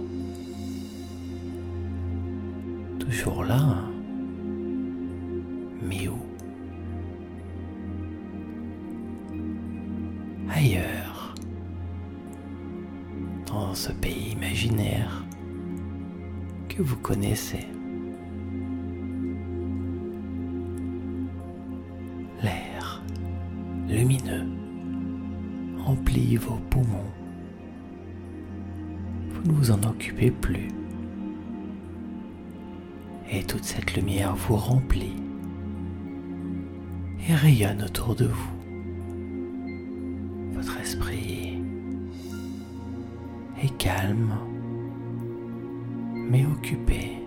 toujours 2.98 3.44
là, 3.44 3.82
mais 5.82 6.08
où? 6.08 6.18
Ailleurs, 10.50 11.34
dans 13.46 13.74
ce 13.74 13.92
pays 13.92 14.32
imaginaire 14.32 15.24
que 16.68 16.82
vous 16.82 16.96
connaissez. 16.96 17.66
Lumineux 23.96 24.44
remplit 25.78 26.36
vos 26.36 26.60
poumons. 26.68 27.12
Vous 29.30 29.50
ne 29.50 29.56
vous 29.56 29.70
en 29.70 29.82
occupez 29.84 30.30
plus. 30.30 30.68
Et 33.30 33.42
toute 33.42 33.64
cette 33.64 33.94
lumière 33.94 34.36
vous 34.36 34.56
remplit 34.56 35.16
et 37.28 37.34
rayonne 37.34 37.82
autour 37.82 38.14
de 38.14 38.26
vous 38.26 38.56
votre 40.52 40.80
esprit 40.80 41.58
est 43.62 43.76
calme, 43.78 44.34
mais 46.14 46.44
occupé 46.46 47.18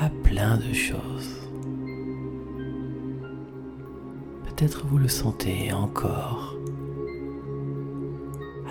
à 0.00 0.08
plein 0.22 0.56
de 0.56 0.72
choses. 0.72 1.45
Peut-être 4.56 4.86
vous 4.86 4.96
le 4.96 5.08
sentez 5.08 5.70
encore 5.70 6.56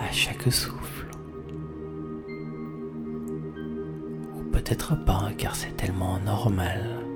à 0.00 0.10
chaque 0.10 0.50
souffle. 0.50 1.06
Ou 4.34 4.42
peut-être 4.50 4.96
pas 5.04 5.30
car 5.38 5.54
c'est 5.54 5.76
tellement 5.76 6.18
normal 6.18 7.06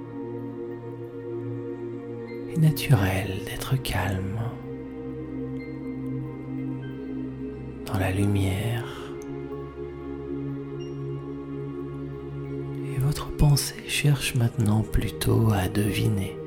et 2.49 2.61
naturel 2.61 3.41
d'être 3.45 3.75
calme 3.83 4.39
dans 7.87 7.99
la 7.99 8.13
lumière. 8.13 8.87
Et 12.87 13.01
votre 13.01 13.33
pensée 13.33 13.83
cherche 13.89 14.37
maintenant 14.37 14.83
plutôt 14.83 15.51
à 15.53 15.67
deviner 15.67 16.40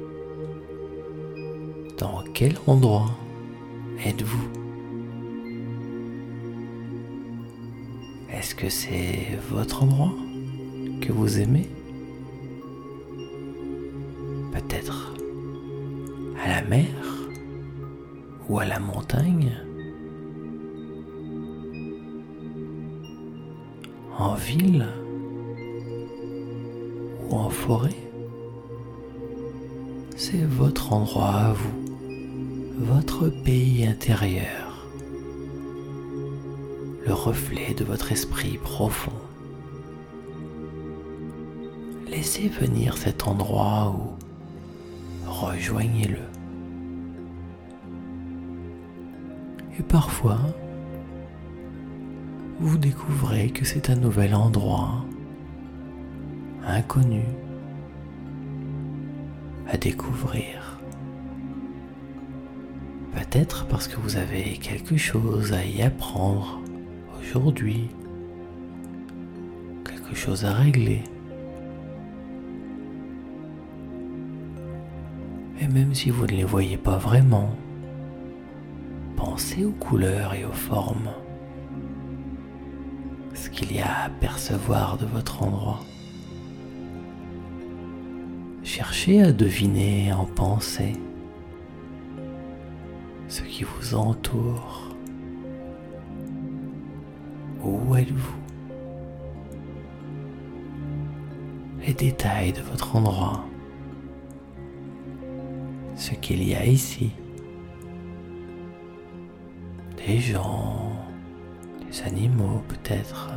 quel 2.34 2.58
endroit 2.66 3.12
êtes-vous 4.04 4.48
Est-ce 8.32 8.56
que 8.56 8.70
c'est 8.70 9.38
votre 9.50 9.84
endroit 9.84 10.14
que 11.00 11.12
vous 11.12 11.40
aimez 11.40 11.70
Peut-être 14.52 15.14
à 16.44 16.50
la 16.50 16.62
mer 16.64 16.88
ou 18.50 18.58
à 18.58 18.66
la 18.66 18.80
montagne 18.80 19.52
En 24.18 24.34
ville 24.34 24.88
ou 27.30 27.36
en 27.36 27.50
forêt 27.50 27.96
C'est 30.16 30.46
votre 30.46 30.94
endroit 30.94 31.30
à 31.30 31.54
vous 31.54 31.83
votre 32.78 33.30
pays 33.30 33.86
intérieur, 33.86 34.88
le 37.06 37.14
reflet 37.14 37.74
de 37.76 37.84
votre 37.84 38.12
esprit 38.12 38.58
profond. 38.58 39.12
Laissez 42.08 42.48
venir 42.48 42.98
cet 42.98 43.28
endroit 43.28 43.96
où 43.96 45.30
rejoignez-le. 45.30 46.20
Et 49.80 49.84
parfois, 49.84 50.40
vous 52.60 52.78
découvrez 52.78 53.50
que 53.50 53.66
c'est 53.66 53.90
un 53.90 53.96
nouvel 53.96 54.34
endroit, 54.34 55.06
inconnu, 56.66 57.26
à 59.68 59.78
découvrir. 59.78 60.53
Peut-être 63.34 63.66
parce 63.66 63.88
que 63.88 64.00
vous 64.00 64.16
avez 64.18 64.60
quelque 64.62 64.96
chose 64.96 65.54
à 65.54 65.66
y 65.66 65.82
apprendre 65.82 66.62
aujourd'hui, 67.20 67.90
quelque 69.84 70.14
chose 70.14 70.46
à 70.46 70.54
régler. 70.54 71.02
Et 75.60 75.68
même 75.68 75.96
si 75.96 76.12
vous 76.12 76.28
ne 76.28 76.34
les 76.34 76.44
voyez 76.44 76.78
pas 76.78 76.98
vraiment, 76.98 77.50
pensez 79.16 79.66
aux 79.66 79.72
couleurs 79.72 80.36
et 80.36 80.46
aux 80.46 80.52
formes, 80.52 81.10
ce 83.34 83.50
qu'il 83.50 83.76
y 83.76 83.80
a 83.80 84.04
à 84.04 84.10
percevoir 84.10 85.00
de 85.00 85.08
votre 85.08 85.42
endroit. 85.42 85.80
Cherchez 88.62 89.24
à 89.24 89.32
deviner 89.32 90.14
en 90.14 90.26
pensée 90.26 90.94
vous 93.64 93.96
entoure. 93.96 94.90
Où 97.64 97.96
êtes-vous? 97.96 98.38
Les 101.86 101.94
détails 101.94 102.54
de 102.54 102.62
votre 102.62 102.96
endroit. 102.96 103.46
Ce 105.96 106.12
qu'il 106.12 106.48
y 106.48 106.56
a 106.56 106.66
ici. 106.66 107.12
Des 110.06 110.20
gens, 110.20 110.92
des 111.86 112.02
animaux 112.04 112.62
peut-être, 112.68 113.32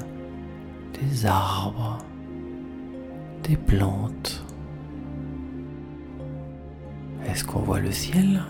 des 0.94 1.26
arbres, 1.26 1.98
des 3.44 3.56
plantes. 3.56 4.44
Est-ce 7.26 7.44
qu'on 7.44 7.60
voit 7.60 7.80
le 7.80 7.92
ciel? 7.92 8.42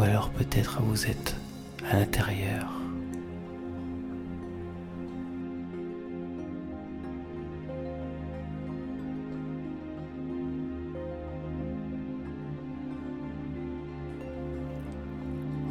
Ou 0.00 0.02
alors 0.02 0.30
peut-être 0.30 0.80
vous 0.80 1.04
êtes 1.04 1.36
à 1.86 1.98
l'intérieur. 1.98 2.72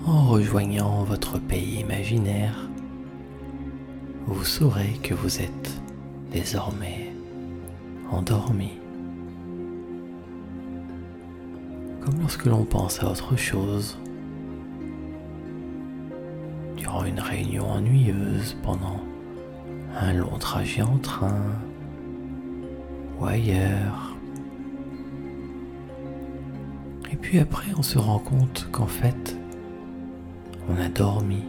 En 0.05 0.27
rejoignant 0.27 1.03
votre 1.05 1.39
pays 1.39 1.79
imaginaire, 1.79 2.69
vous 4.27 4.45
saurez 4.45 4.99
que 5.01 5.15
vous 5.15 5.41
êtes 5.41 5.71
désormais 6.31 7.11
endormi. 8.11 8.73
Comme 12.01 12.19
lorsque 12.21 12.45
l'on 12.45 12.63
pense 12.63 13.01
à 13.01 13.09
autre 13.09 13.35
chose, 13.35 13.97
une 17.09 17.19
réunion 17.19 17.67
ennuyeuse, 17.67 18.55
pendant 18.61 18.99
un 19.99 20.13
long 20.13 20.37
trajet 20.37 20.83
en 20.83 20.99
train 20.99 21.41
ou 23.19 23.25
ailleurs. 23.25 24.15
Et 27.11 27.15
puis 27.15 27.39
après, 27.39 27.71
on 27.75 27.81
se 27.81 27.97
rend 27.97 28.19
compte 28.19 28.67
qu'en 28.71 28.85
fait, 28.85 29.35
on 30.69 30.79
a 30.79 30.87
dormi, 30.87 31.43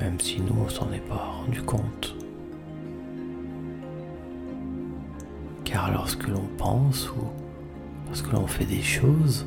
même 0.00 0.18
si 0.18 0.40
nous, 0.40 0.56
on 0.66 0.68
s'en 0.68 0.92
est 0.92 1.06
pas 1.08 1.14
rendu 1.14 1.62
compte. 1.62 2.16
Car 5.62 5.92
lorsque 5.92 6.26
l'on 6.26 6.48
pense 6.58 7.08
ou 7.10 7.28
lorsque 8.08 8.32
l'on 8.32 8.48
fait 8.48 8.66
des 8.66 8.82
choses 8.82 9.46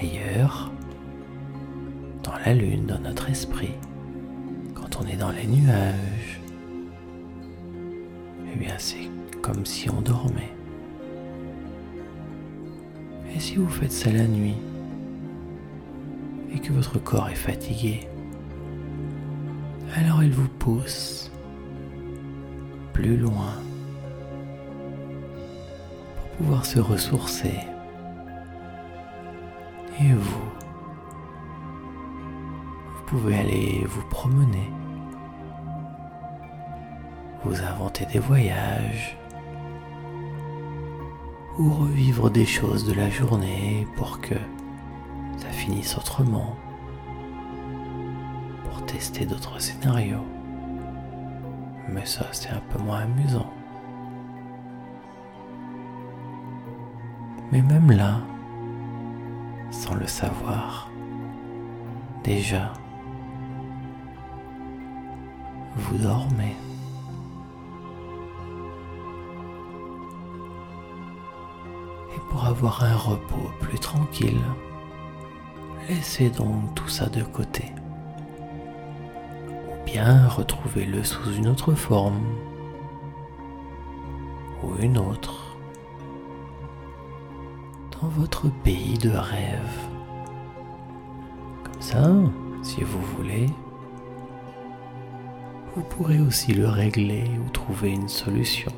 ailleurs, 0.00 0.70
dans 2.22 2.36
la 2.44 2.54
lune, 2.54 2.86
dans 2.86 2.98
notre 2.98 3.30
esprit, 3.30 3.74
quand 4.74 5.00
on 5.00 5.06
est 5.06 5.16
dans 5.16 5.30
les 5.30 5.46
nuages, 5.46 6.40
eh 8.52 8.56
bien 8.58 8.74
c'est 8.78 9.08
comme 9.40 9.64
si 9.64 9.88
on 9.90 10.00
dormait. 10.00 10.52
Et 13.34 13.38
si 13.38 13.56
vous 13.56 13.68
faites 13.68 13.92
ça 13.92 14.10
la 14.10 14.26
nuit 14.26 14.56
et 16.52 16.58
que 16.58 16.72
votre 16.72 16.98
corps 16.98 17.28
est 17.28 17.34
fatigué, 17.34 18.08
alors 19.96 20.22
il 20.22 20.32
vous 20.32 20.48
pousse 20.48 21.30
plus 22.92 23.16
loin 23.16 23.54
pour 26.16 26.26
pouvoir 26.38 26.66
se 26.66 26.78
ressourcer. 26.80 27.54
Et 30.00 30.12
vous 30.12 30.50
pouvez 33.10 33.36
aller 33.36 33.84
vous 33.88 34.06
promener, 34.08 34.70
vous 37.44 37.60
inventer 37.60 38.06
des 38.06 38.20
voyages 38.20 39.18
ou 41.58 41.70
revivre 41.70 42.30
des 42.30 42.46
choses 42.46 42.86
de 42.86 42.92
la 42.92 43.10
journée 43.10 43.84
pour 43.96 44.20
que 44.20 44.36
ça 45.38 45.48
finisse 45.48 45.98
autrement, 45.98 46.54
pour 48.62 48.86
tester 48.86 49.26
d'autres 49.26 49.60
scénarios. 49.60 50.24
Mais 51.88 52.06
ça, 52.06 52.26
c'est 52.30 52.50
un 52.50 52.62
peu 52.70 52.78
moins 52.78 53.00
amusant. 53.00 53.52
Mais 57.50 57.60
même 57.60 57.90
là, 57.90 58.20
sans 59.72 59.94
le 59.94 60.06
savoir, 60.06 60.88
déjà, 62.22 62.72
vous 65.80 65.98
dormez. 65.98 66.56
Et 72.14 72.20
pour 72.30 72.44
avoir 72.44 72.82
un 72.84 72.96
repos 72.96 73.50
plus 73.60 73.78
tranquille, 73.78 74.40
laissez 75.88 76.30
donc 76.30 76.74
tout 76.74 76.88
ça 76.88 77.06
de 77.06 77.22
côté. 77.22 77.64
bien 79.92 80.28
retrouvez-le 80.28 81.02
sous 81.02 81.32
une 81.32 81.48
autre 81.48 81.74
forme 81.74 82.22
ou 84.62 84.76
une 84.80 84.98
autre 84.98 85.56
dans 88.00 88.08
votre 88.08 88.48
pays 88.62 88.98
de 88.98 89.10
rêve. 89.10 89.88
Comme 91.64 91.82
ça, 91.82 92.12
si 92.62 92.82
vous 92.82 93.00
voulez, 93.16 93.46
vous 95.80 95.86
pourrez 95.86 96.20
aussi 96.20 96.52
le 96.52 96.68
régler 96.68 97.24
ou 97.42 97.48
trouver 97.48 97.92
une 97.92 98.08
solution. 98.08 98.70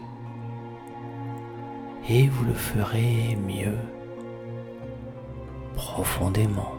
Et 2.08 2.28
vous 2.28 2.44
le 2.44 2.54
ferez 2.54 3.36
mieux, 3.44 3.76
profondément, 5.74 6.74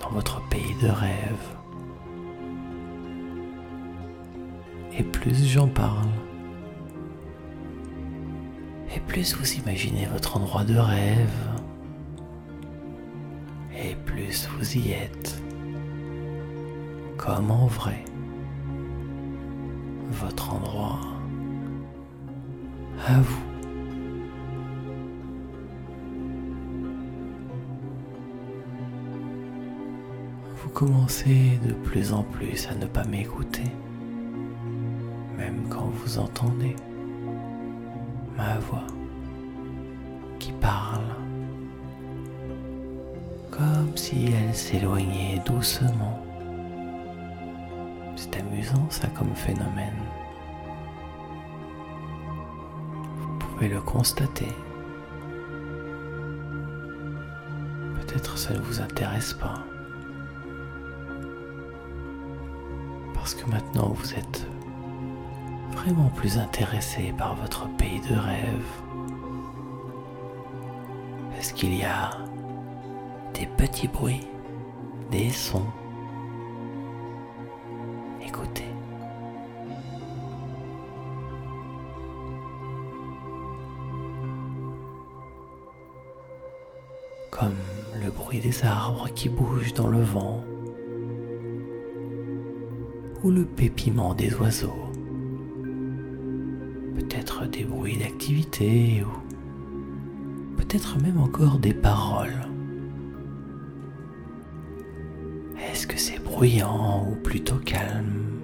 dans 0.00 0.10
votre 0.10 0.40
pays 0.50 0.76
de 0.80 0.86
rêve. 0.86 1.56
Et 4.96 5.02
plus 5.02 5.44
j'en 5.44 5.66
parle, 5.66 6.06
et 8.94 9.00
plus 9.00 9.34
vous 9.34 9.52
imaginez 9.54 10.06
votre 10.12 10.36
endroit 10.36 10.62
de 10.62 10.78
rêve, 10.78 11.38
et 13.76 13.96
plus 14.06 14.48
vous 14.56 14.76
y 14.76 14.92
êtes, 14.92 15.42
comme 17.16 17.50
en 17.50 17.66
vrai, 17.66 18.04
votre 20.20 20.52
endroit 20.52 20.98
à 23.06 23.20
vous. 23.20 23.42
Vous 30.56 30.68
commencez 30.70 31.58
de 31.64 31.72
plus 31.72 32.12
en 32.12 32.22
plus 32.22 32.66
à 32.68 32.74
ne 32.74 32.86
pas 32.86 33.04
m'écouter, 33.04 33.70
même 35.36 35.68
quand 35.68 35.86
vous 35.86 36.18
entendez 36.18 36.74
ma 38.36 38.58
voix 38.58 38.86
qui 40.38 40.52
parle, 40.52 41.14
comme 43.50 43.96
si 43.96 44.32
elle 44.32 44.54
s'éloignait 44.54 45.40
doucement. 45.46 46.27
Ça 48.90 49.08
comme 49.08 49.34
phénomène. 49.34 49.96
Vous 53.16 53.38
pouvez 53.38 53.68
le 53.68 53.80
constater. 53.80 54.52
Peut-être 57.96 58.36
ça 58.36 58.52
ne 58.52 58.58
vous 58.58 58.80
intéresse 58.80 59.32
pas. 59.32 59.64
Parce 63.14 63.34
que 63.34 63.48
maintenant 63.50 63.88
vous 63.94 64.12
êtes 64.14 64.46
vraiment 65.72 66.10
plus 66.10 66.36
intéressé 66.38 67.14
par 67.16 67.36
votre 67.36 67.68
pays 67.76 68.00
de 68.00 68.16
rêve 68.16 68.66
Est-ce 71.38 71.54
qu'il 71.54 71.74
y 71.74 71.84
a 71.84 72.10
des 73.32 73.46
petits 73.46 73.88
bruits, 73.88 74.26
des 75.10 75.30
sons 75.30 75.66
Comme 87.38 87.54
le 88.02 88.10
bruit 88.10 88.40
des 88.40 88.64
arbres 88.64 89.08
qui 89.14 89.28
bougent 89.28 89.74
dans 89.74 89.88
le 89.88 90.00
vent 90.00 90.44
ou 93.22 93.30
le 93.30 93.44
pépiment 93.44 94.14
des 94.14 94.34
oiseaux 94.34 94.88
peut-être 97.08 97.46
des 97.46 97.64
bruits 97.64 97.96
d'activité 97.96 99.02
ou 99.02 100.56
peut-être 100.56 101.00
même 101.00 101.20
encore 101.20 101.58
des 101.58 101.72
paroles. 101.72 102.48
Est-ce 105.70 105.86
que 105.86 105.96
c'est 105.96 106.22
bruyant 106.22 107.08
ou 107.10 107.14
plutôt 107.14 107.58
calme 107.58 108.40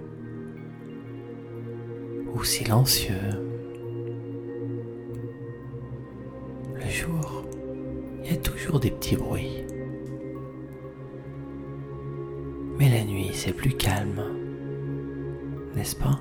ou 2.34 2.44
silencieux? 2.44 3.43
Des 8.78 8.90
petits 8.90 9.16
bruits. 9.16 9.64
Mais 12.78 12.88
la 12.88 13.04
nuit, 13.04 13.30
c'est 13.32 13.52
plus 13.52 13.76
calme, 13.76 14.22
n'est-ce 15.74 15.96
pas? 15.96 16.18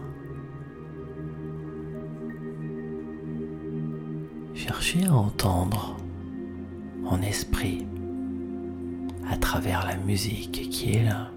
Cherchez 4.54 5.06
à 5.06 5.16
entendre 5.16 5.98
en 7.06 7.22
esprit 7.22 7.88
à 9.30 9.38
travers 9.38 9.86
la 9.86 9.98
musique 9.98 10.70
qui 10.70 10.98
est 10.98 11.04
là, 11.04 11.32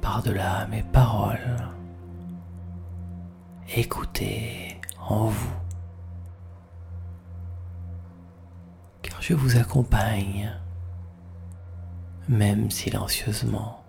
par-delà 0.00 0.66
mes 0.68 0.82
paroles. 0.82 1.38
Écoutez 3.76 4.80
en 5.08 5.26
vous, 5.26 5.52
je 9.20 9.34
vous 9.34 9.56
accompagne, 9.56 10.58
même 12.28 12.70
silencieusement, 12.70 13.84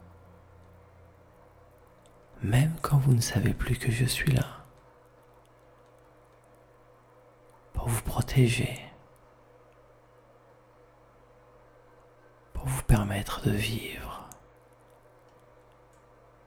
même 2.42 2.76
quand 2.82 2.98
vous 2.98 3.14
ne 3.14 3.22
savez 3.22 3.54
plus 3.54 3.78
que 3.78 3.92
je 3.92 4.06
suis 4.06 4.32
là. 4.32 4.62
pour 7.82 7.90
vous 7.90 8.04
protéger, 8.04 8.80
pour 12.54 12.68
vous 12.68 12.84
permettre 12.84 13.42
de 13.42 13.50
vivre 13.50 14.30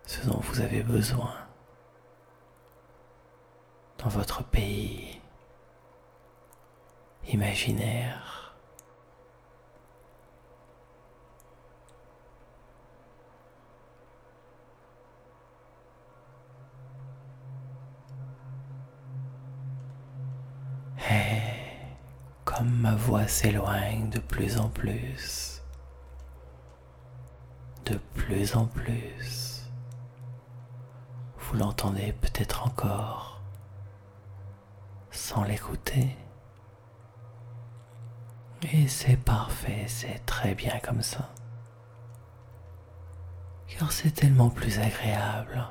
ce 0.06 0.24
dont 0.28 0.38
vous 0.38 0.60
avez 0.60 0.84
besoin 0.84 1.34
dans 3.98 4.10
votre 4.10 4.44
pays 4.44 5.20
imaginaire. 7.26 8.34
comme 22.44 22.70
ma 22.70 22.93
voix 23.04 23.28
s'éloigne 23.28 24.08
de 24.08 24.18
plus 24.18 24.58
en 24.58 24.70
plus, 24.70 25.62
de 27.84 27.98
plus 28.14 28.56
en 28.56 28.64
plus, 28.64 29.68
vous 31.36 31.56
l'entendez 31.58 32.14
peut-être 32.14 32.64
encore 32.66 33.42
sans 35.10 35.44
l'écouter. 35.44 36.16
Et 38.72 38.88
c'est 38.88 39.18
parfait, 39.18 39.84
c'est 39.86 40.24
très 40.24 40.54
bien 40.54 40.78
comme 40.80 41.02
ça. 41.02 41.28
Car 43.68 43.92
c'est 43.92 44.12
tellement 44.12 44.48
plus 44.48 44.78
agréable 44.78 45.62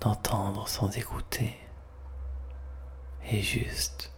d'entendre 0.00 0.68
sans 0.68 0.88
écouter 0.96 1.54
et 3.30 3.42
juste 3.42 4.10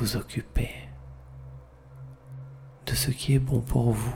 vous 0.00 0.16
occuper 0.16 0.74
de 2.86 2.94
ce 2.94 3.10
qui 3.10 3.34
est 3.34 3.38
bon 3.38 3.60
pour 3.60 3.92
vous, 3.92 4.14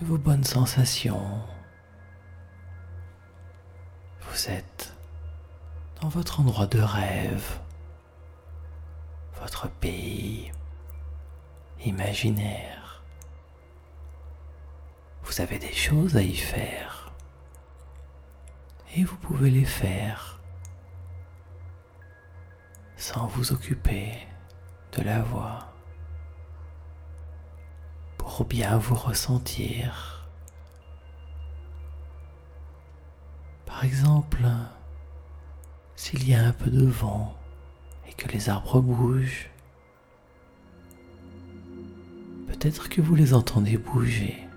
de 0.00 0.04
vos 0.04 0.18
bonnes 0.18 0.44
sensations. 0.44 1.40
Vous 4.20 4.50
êtes 4.50 4.94
dans 6.02 6.08
votre 6.08 6.40
endroit 6.40 6.66
de 6.66 6.80
rêve, 6.80 7.58
votre 9.40 9.70
pays 9.70 10.52
imaginaire. 11.84 13.02
Vous 15.22 15.40
avez 15.40 15.58
des 15.58 15.72
choses 15.72 16.16
à 16.16 16.22
y 16.22 16.36
faire 16.36 17.12
et 18.94 19.04
vous 19.04 19.16
pouvez 19.16 19.50
les 19.50 19.64
faire 19.64 20.33
sans 23.04 23.26
vous 23.26 23.52
occuper 23.52 24.12
de 24.96 25.02
la 25.02 25.20
voix 25.20 25.74
pour 28.16 28.46
bien 28.46 28.78
vous 28.78 28.94
ressentir. 28.94 30.26
Par 33.66 33.84
exemple, 33.84 34.46
s'il 35.96 36.26
y 36.26 36.32
a 36.32 36.46
un 36.46 36.52
peu 36.52 36.70
de 36.70 36.86
vent 36.86 37.36
et 38.08 38.14
que 38.14 38.26
les 38.28 38.48
arbres 38.48 38.80
bougent, 38.80 39.50
peut-être 42.46 42.88
que 42.88 43.02
vous 43.02 43.16
les 43.16 43.34
entendez 43.34 43.76
bouger. 43.76 44.48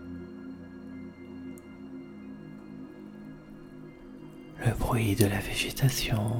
Le 4.65 4.71
bruit 4.73 5.17
de 5.17 5.25
la 5.25 5.41
végétation 5.41 6.31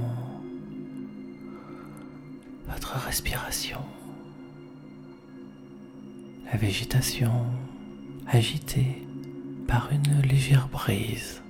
votre 2.67 2.95
respiration, 2.97 3.79
la 6.51 6.57
végétation 6.57 7.45
agitée 8.27 9.05
par 9.67 9.89
une 9.91 10.21
légère 10.21 10.67
brise. 10.69 11.41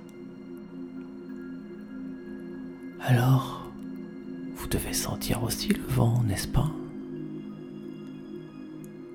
Alors, 3.00 3.70
vous 4.56 4.66
devez 4.66 4.92
sentir 4.92 5.42
aussi 5.42 5.68
le 5.68 5.84
vent, 5.86 6.22
n'est-ce 6.24 6.48
pas? 6.48 6.70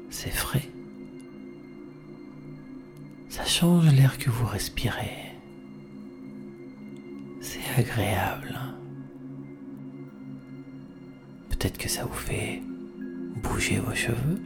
C'est 0.10 0.32
frais. 0.32 0.70
Ça 3.30 3.46
change 3.46 3.94
l'air 3.94 4.18
que 4.18 4.30
vous 4.30 4.46
respirez. 4.46 5.34
C'est 7.42 7.80
agréable. 7.80 8.53
Peut-être 11.64 11.78
que 11.78 11.88
ça 11.88 12.04
vous 12.04 12.14
fait 12.14 12.62
bouger 13.42 13.80
vos 13.80 13.96
cheveux. 13.96 14.42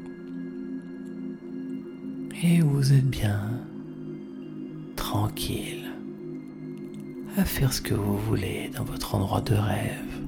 Et 2.44 2.62
vous 2.62 2.94
êtes 2.94 3.10
bien 3.10 3.60
tranquille 4.96 5.88
à 7.36 7.44
faire 7.44 7.74
ce 7.74 7.82
que 7.82 7.96
vous 7.96 8.20
voulez 8.20 8.70
dans 8.76 8.84
votre 8.84 9.16
endroit 9.16 9.42
de 9.42 9.56
rêve. 9.56 10.22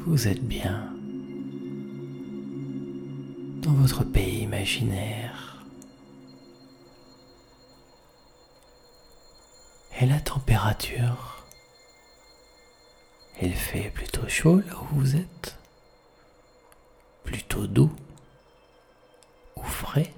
Vous 0.00 0.28
êtes 0.28 0.46
bien 0.46 0.92
dans 3.62 3.72
votre 3.72 4.04
pays 4.04 4.42
imaginaire. 4.42 5.64
Et 9.98 10.04
la 10.04 10.20
température, 10.20 11.39
il 13.40 13.54
fait 13.54 13.90
plutôt 13.90 14.28
chaud 14.28 14.60
là 14.60 14.74
où 14.76 14.96
vous 14.96 15.16
êtes. 15.16 15.56
Plutôt 17.24 17.66
doux. 17.66 17.94
Ou 19.56 19.62
frais. 19.62 20.12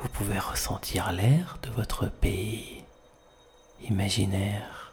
Vous 0.00 0.08
pouvez 0.08 0.38
ressentir 0.38 1.12
l'air 1.12 1.58
de 1.62 1.70
votre 1.70 2.06
pays 2.08 2.84
imaginaire 3.82 4.92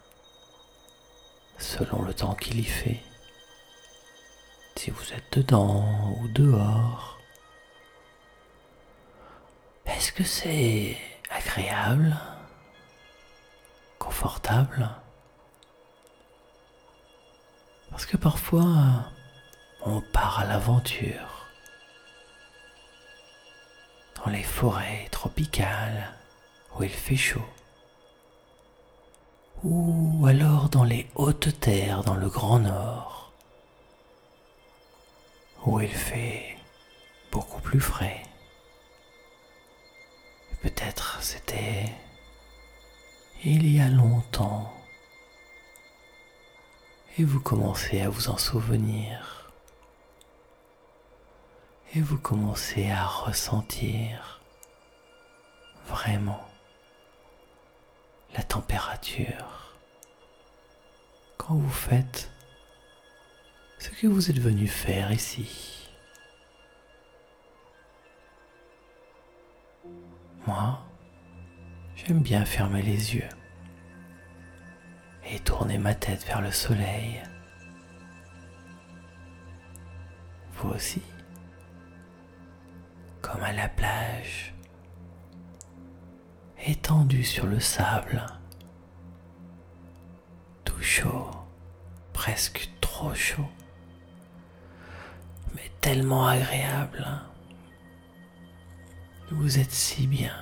selon 1.58 2.02
le 2.02 2.14
temps 2.14 2.34
qu'il 2.34 2.60
y 2.60 2.64
fait. 2.64 3.00
Si 4.76 4.90
vous 4.90 5.12
êtes 5.12 5.38
dedans 5.38 6.16
ou 6.20 6.28
dehors. 6.28 7.18
Est-ce 9.86 10.12
que 10.12 10.24
c'est 10.24 10.96
agréable? 11.30 12.16
Confortable? 13.98 14.88
Parce 17.90 18.06
que 18.06 18.16
parfois, 18.16 19.10
on 19.84 20.00
part 20.00 20.40
à 20.40 20.44
l'aventure. 20.44 21.48
Dans 24.16 24.30
les 24.30 24.42
forêts 24.42 25.08
tropicales 25.10 26.12
où 26.76 26.82
il 26.82 26.90
fait 26.90 27.16
chaud. 27.16 27.48
Ou 29.64 30.24
alors 30.26 30.68
dans 30.68 30.84
les 30.84 31.08
hautes 31.16 31.58
terres 31.60 32.04
dans 32.04 32.14
le 32.14 32.28
Grand 32.28 32.60
Nord, 32.60 33.32
où 35.66 35.80
il 35.80 35.88
fait 35.88 36.56
beaucoup 37.32 37.60
plus 37.60 37.80
frais. 37.80 38.22
Peut-être 40.62 41.18
c'était 41.22 41.92
il 43.44 43.72
y 43.72 43.80
a 43.80 43.88
longtemps, 43.88 44.72
et 47.18 47.24
vous 47.24 47.40
commencez 47.40 48.00
à 48.00 48.08
vous 48.08 48.28
en 48.28 48.38
souvenir, 48.38 49.50
et 51.94 52.00
vous 52.00 52.18
commencez 52.18 52.90
à 52.90 53.04
ressentir 53.04 54.40
vraiment 55.88 56.46
la 58.36 58.42
température. 58.44 59.74
Quand 61.38 61.54
vous 61.54 61.70
faites 61.70 62.30
ce 63.78 63.90
que 63.90 64.06
vous 64.06 64.30
êtes 64.30 64.38
venu 64.38 64.68
faire 64.68 65.10
ici. 65.12 65.88
Moi, 70.46 70.78
j'aime 71.96 72.20
bien 72.20 72.44
fermer 72.44 72.82
les 72.82 73.14
yeux 73.14 73.28
et 75.30 75.38
tourner 75.40 75.78
ma 75.78 75.94
tête 75.94 76.24
vers 76.26 76.40
le 76.40 76.50
soleil. 76.50 77.22
Vous 80.54 80.70
aussi, 80.70 81.02
comme 83.20 83.42
à 83.42 83.52
la 83.52 83.68
plage 83.68 84.54
étendu 86.66 87.22
sur 87.22 87.46
le 87.46 87.60
sable, 87.60 88.26
tout 90.64 90.82
chaud, 90.82 91.30
presque 92.12 92.70
trop 92.80 93.14
chaud, 93.14 93.48
mais 95.54 95.70
tellement 95.80 96.26
agréable. 96.26 97.06
Vous 99.30 99.58
êtes 99.58 99.70
si 99.70 100.06
bien. 100.06 100.34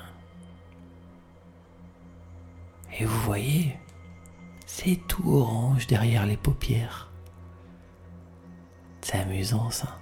Et 2.99 3.05
vous 3.05 3.21
voyez, 3.23 3.77
c'est 4.79 5.01
tout 5.09 5.33
orange 5.33 5.87
derrière 5.87 6.27
les 6.27 6.37
paupières. 6.37 7.11
C'est 9.01 9.17
amusant 9.17 9.71
ça. 9.71 9.99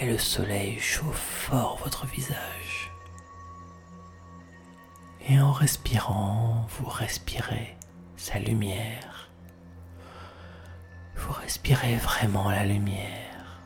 Et 0.00 0.06
le 0.06 0.16
soleil 0.16 0.78
chauffe 0.80 1.20
fort 1.20 1.76
votre 1.84 2.06
visage. 2.06 2.90
Et 5.28 5.38
en 5.38 5.52
respirant, 5.52 6.66
vous 6.78 6.88
respirez 6.88 7.76
sa 8.16 8.38
lumière. 8.38 9.28
Vous 11.14 11.34
respirez 11.34 11.96
vraiment 11.96 12.50
la 12.50 12.64
lumière. 12.64 13.60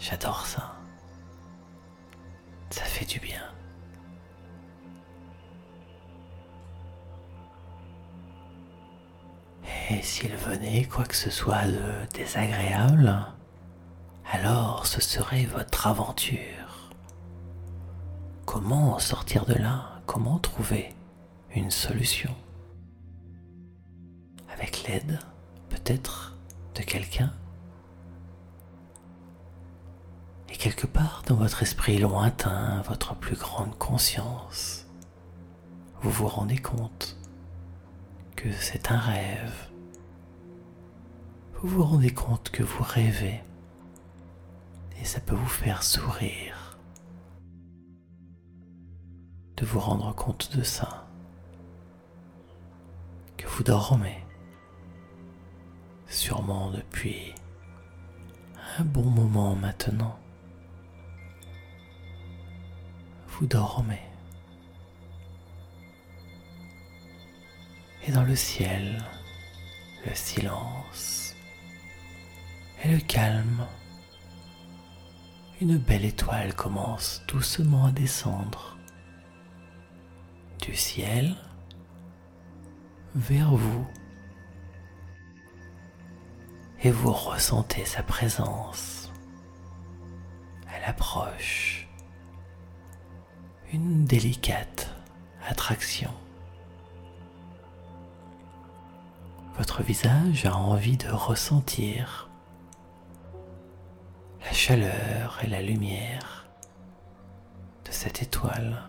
J'adore 0.00 0.46
ça. 0.46 0.74
Ça 2.70 2.82
fait 2.82 3.06
du 3.06 3.20
bien. 3.20 3.51
Et 9.92 10.00
s'il 10.00 10.34
venait 10.36 10.84
quoi 10.86 11.04
que 11.04 11.14
ce 11.14 11.28
soit 11.28 11.66
de 11.66 12.06
désagréable, 12.14 13.14
alors 14.32 14.86
ce 14.86 15.02
serait 15.02 15.44
votre 15.44 15.86
aventure. 15.86 16.90
Comment 18.46 18.98
sortir 18.98 19.44
de 19.44 19.52
là? 19.52 20.00
Comment 20.06 20.38
trouver 20.38 20.94
une 21.54 21.70
solution? 21.70 22.34
Avec 24.54 24.84
l'aide 24.84 25.18
peut-être 25.68 26.38
de 26.74 26.82
quelqu'un? 26.82 27.30
Et 30.48 30.56
quelque 30.56 30.86
part 30.86 31.22
dans 31.26 31.36
votre 31.36 31.62
esprit 31.62 31.98
lointain, 31.98 32.80
votre 32.88 33.14
plus 33.14 33.36
grande 33.36 33.76
conscience, 33.76 34.86
vous 36.00 36.10
vous 36.10 36.28
rendez 36.28 36.58
compte 36.58 37.18
que 38.36 38.50
c'est 38.52 38.90
un 38.90 38.98
rêve. 38.98 39.68
Vous 41.62 41.76
vous 41.76 41.84
rendez 41.84 42.12
compte 42.12 42.50
que 42.50 42.64
vous 42.64 42.82
rêvez. 42.82 43.40
Et 45.00 45.04
ça 45.04 45.20
peut 45.20 45.36
vous 45.36 45.46
faire 45.46 45.84
sourire. 45.84 46.76
De 49.56 49.64
vous 49.64 49.78
rendre 49.78 50.12
compte 50.12 50.56
de 50.56 50.64
ça, 50.64 51.06
que 53.36 53.46
vous 53.46 53.62
dormez, 53.62 54.24
sûrement 56.08 56.72
depuis 56.72 57.32
un 58.78 58.84
bon 58.84 59.08
moment 59.08 59.54
maintenant. 59.54 60.18
Vous 63.28 63.46
dormez. 63.46 64.02
Et 68.04 68.10
dans 68.10 68.24
le 68.24 68.34
ciel, 68.34 69.00
le 70.04 70.12
silence 70.12 71.31
et 72.82 72.88
le 72.88 72.98
calme, 72.98 73.66
une 75.60 75.78
belle 75.78 76.04
étoile 76.04 76.54
commence 76.54 77.22
doucement 77.28 77.86
à 77.86 77.92
descendre 77.92 78.76
du 80.60 80.74
ciel 80.74 81.36
vers 83.14 83.54
vous 83.54 83.86
et 86.82 86.90
vous 86.90 87.12
ressentez 87.12 87.84
sa 87.84 88.02
présence. 88.02 89.12
Elle 90.74 90.84
approche, 90.84 91.86
une 93.72 94.04
délicate 94.04 94.92
attraction. 95.46 96.10
Votre 99.56 99.84
visage 99.84 100.46
a 100.46 100.56
envie 100.56 100.96
de 100.96 101.08
ressentir 101.08 102.31
la 104.44 104.52
chaleur 104.52 105.38
et 105.42 105.46
la 105.46 105.62
lumière 105.62 106.46
de 107.84 107.90
cette 107.90 108.22
étoile, 108.22 108.82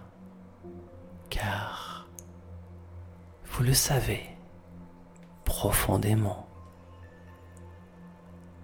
car 1.29 2.07
vous 3.45 3.63
le 3.63 3.73
savez 3.73 4.29
profondément, 5.45 6.47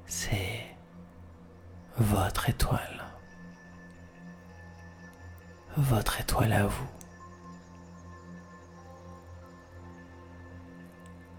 c'est 0.05 0.65
votre 1.97 2.49
étoile, 2.49 3.05
votre 5.77 6.19
étoile 6.21 6.53
à 6.53 6.65
vous. 6.65 6.89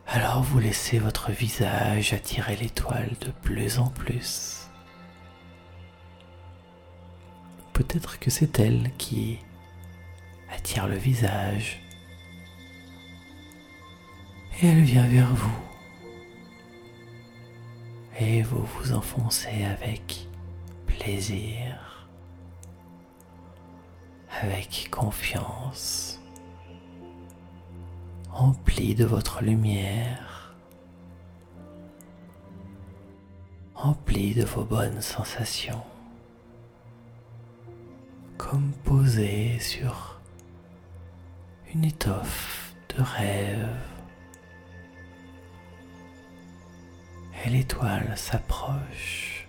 Alors 0.06 0.42
vous 0.42 0.58
laissez 0.58 0.98
votre 0.98 1.30
visage 1.30 2.12
attirer 2.12 2.56
l'étoile 2.56 3.16
de 3.20 3.30
plus 3.30 3.78
en 3.78 3.88
plus. 3.88 4.59
Peut-être 7.80 8.18
que 8.18 8.28
c'est 8.28 8.60
elle 8.60 8.90
qui 8.98 9.38
attire 10.54 10.86
le 10.86 10.96
visage 10.96 11.80
et 14.60 14.66
elle 14.66 14.82
vient 14.82 15.06
vers 15.06 15.34
vous. 15.34 15.58
Et 18.18 18.42
vous 18.42 18.66
vous 18.66 18.92
enfoncez 18.92 19.64
avec 19.64 20.28
plaisir, 20.86 22.06
avec 24.42 24.88
confiance 24.90 26.20
empli 28.30 28.94
de 28.94 29.06
votre 29.06 29.42
lumière, 29.42 30.54
empli 33.74 34.34
de 34.34 34.44
vos 34.44 34.64
bonnes 34.64 35.00
sensations, 35.00 35.82
comme 38.50 38.72
posé 38.82 39.60
sur 39.60 40.20
une 41.72 41.84
étoffe 41.84 42.74
de 42.88 43.00
rêve. 43.00 43.78
Et 47.44 47.50
l'étoile 47.50 48.12
s'approche. 48.16 49.46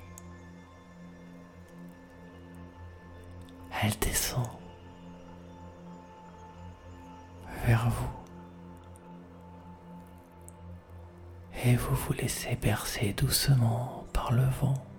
Elle 3.82 3.97
descend 3.97 4.47
vers 7.66 7.89
vous. 7.89 8.08
et 11.64 11.76
vous 11.76 11.95
vous 11.95 12.14
laissez 12.14 12.56
bercer 12.56 13.14
doucement 13.14 14.06
par 14.14 14.32
le 14.32 14.43
vent. 14.62 14.91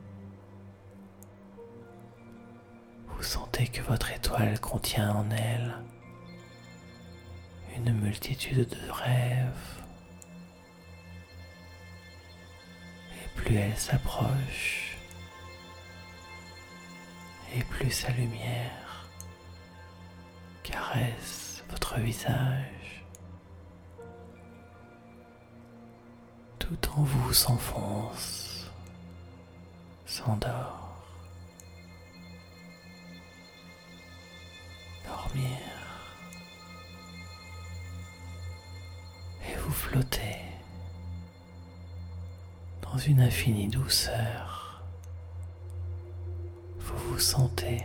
Que 3.66 3.82
votre 3.82 4.10
étoile 4.12 4.58
contient 4.60 5.10
en 5.10 5.30
elle 5.30 5.74
une 7.76 7.92
multitude 8.00 8.68
de 8.68 8.90
rêves. 8.90 9.82
Et 13.14 13.28
plus 13.36 13.56
elle 13.56 13.76
s'approche, 13.76 14.96
et 17.54 17.62
plus 17.64 17.90
sa 17.90 18.10
lumière 18.12 19.08
caresse 20.62 21.64
votre 21.70 21.98
visage. 21.98 22.82
tout 26.72 26.90
en 26.96 27.02
vous 27.02 27.32
s'enfonce, 27.32 28.70
s'endort. 30.06 30.81
Et 39.48 39.56
vous 39.58 39.70
flottez 39.70 40.36
dans 42.82 42.98
une 42.98 43.20
infinie 43.20 43.68
douceur. 43.68 44.82
Vous 46.78 46.96
vous 47.10 47.18
sentez 47.18 47.78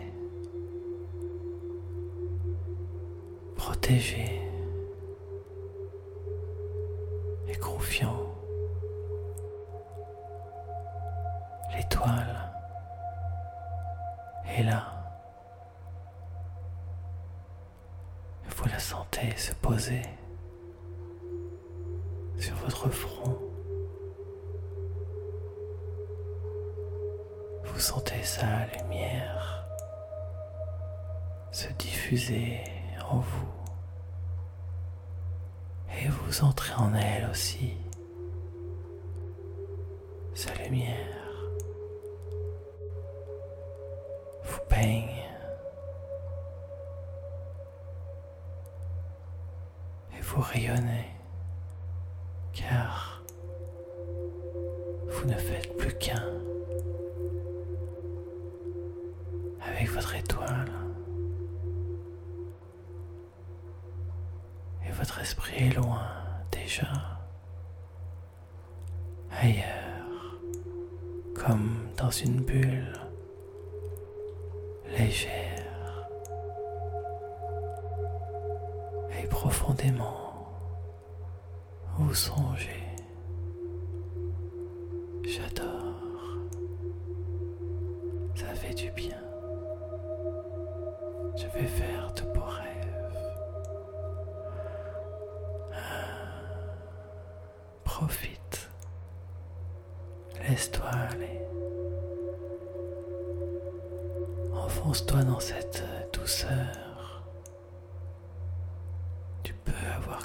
protégé 3.55 4.36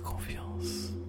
confiance. 0.03 1.02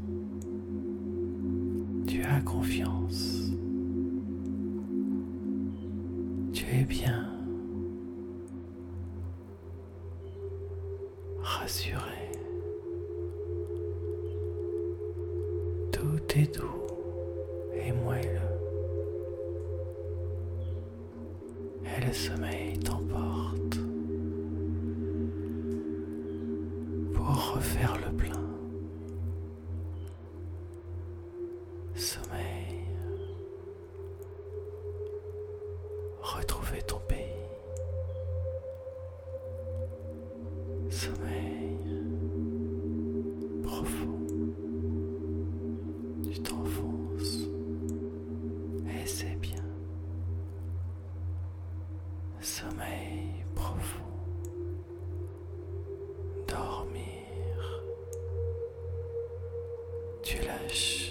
Tu 60.70 61.03